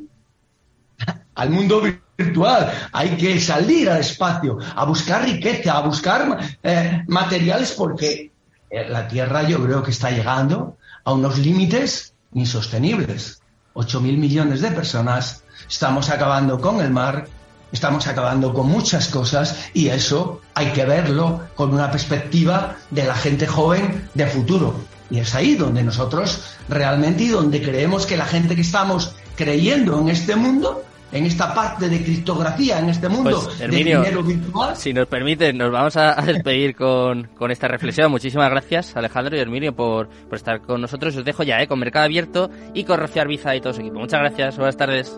al 1.36 1.52
mundo 1.52 1.84
virtual, 2.18 2.74
hay 2.92 3.10
que 3.18 3.40
salir 3.40 3.88
al 3.88 4.00
espacio, 4.00 4.58
a 4.76 4.84
buscar 4.84 5.26
riqueza, 5.26 5.78
a 5.78 5.82
buscar 5.82 6.40
eh, 6.64 7.04
materiales, 7.08 7.72
porque 7.74 8.32
eh, 8.68 8.90
la 8.90 9.08
Tierra 9.08 9.44
yo 9.44 9.64
creo 9.64 9.84
que 9.84 9.92
está 9.92 10.10
llegando 10.10 10.78
a 11.04 11.14
unos 11.14 11.38
límites 11.38 12.15
insostenibles. 12.36 13.42
8.000 13.74 14.18
millones 14.18 14.62
de 14.62 14.72
personas, 14.72 15.44
estamos 15.70 16.10
acabando 16.10 16.62
con 16.62 16.80
el 16.80 16.92
mar, 16.92 17.28
estamos 17.72 18.08
acabando 18.08 18.54
con 18.54 18.68
muchas 18.68 19.10
cosas 19.10 19.70
y 19.74 19.88
eso 19.88 20.42
hay 20.54 20.68
que 20.68 20.86
verlo 20.86 21.42
con 21.56 21.74
una 21.74 21.92
perspectiva 21.92 22.78
de 22.92 23.06
la 23.06 23.16
gente 23.16 23.48
joven 23.48 24.08
de 24.14 24.28
futuro. 24.28 24.76
Y 25.10 25.20
es 25.20 25.36
ahí 25.36 25.56
donde 25.56 25.84
nosotros 25.84 26.42
realmente 26.70 27.24
y 27.24 27.28
donde 27.28 27.62
creemos 27.62 28.06
que 28.06 28.18
la 28.18 28.26
gente 28.26 28.56
que 28.56 28.62
estamos 28.62 29.16
creyendo 29.36 30.00
en 30.00 30.10
este 30.10 30.36
mundo 30.36 30.84
en 31.16 31.26
esta 31.26 31.54
parte 31.54 31.88
de 31.88 32.04
criptografía, 32.04 32.80
en 32.80 32.90
este 32.90 33.08
mundo 33.08 33.42
pues, 33.46 33.60
de 33.60 33.68
dinero 33.70 34.22
virtual. 34.22 34.76
Si 34.76 34.94
nos 34.94 35.08
permite, 35.08 35.54
nos 35.54 35.72
vamos 35.72 35.96
a, 35.96 36.14
despedir 36.22 36.76
con, 36.76 37.30
esta 37.50 37.70
reflexión. 37.70 38.12
Muchísimas 38.12 38.50
gracias, 38.50 38.98
Alejandro 38.98 39.38
y 39.38 39.40
Herminio, 39.40 39.74
por, 39.74 40.10
por 40.10 40.36
estar 40.36 40.62
con 40.62 40.82
nosotros. 40.82 41.16
Os 41.16 41.24
dejo 41.24 41.44
ya 41.44 41.62
¿eh? 41.62 41.68
con 41.68 41.80
Mercado 41.80 42.06
Abierto 42.06 42.50
y 42.74 42.84
con 42.84 43.00
Rocío 43.00 43.22
Arbiza 43.22 43.56
y 43.56 43.62
todo 43.62 43.72
su 43.72 43.80
equipo. 43.80 43.98
Muchas 43.98 44.20
gracias, 44.20 44.58
buenas 44.58 44.76
tardes. 44.76 45.18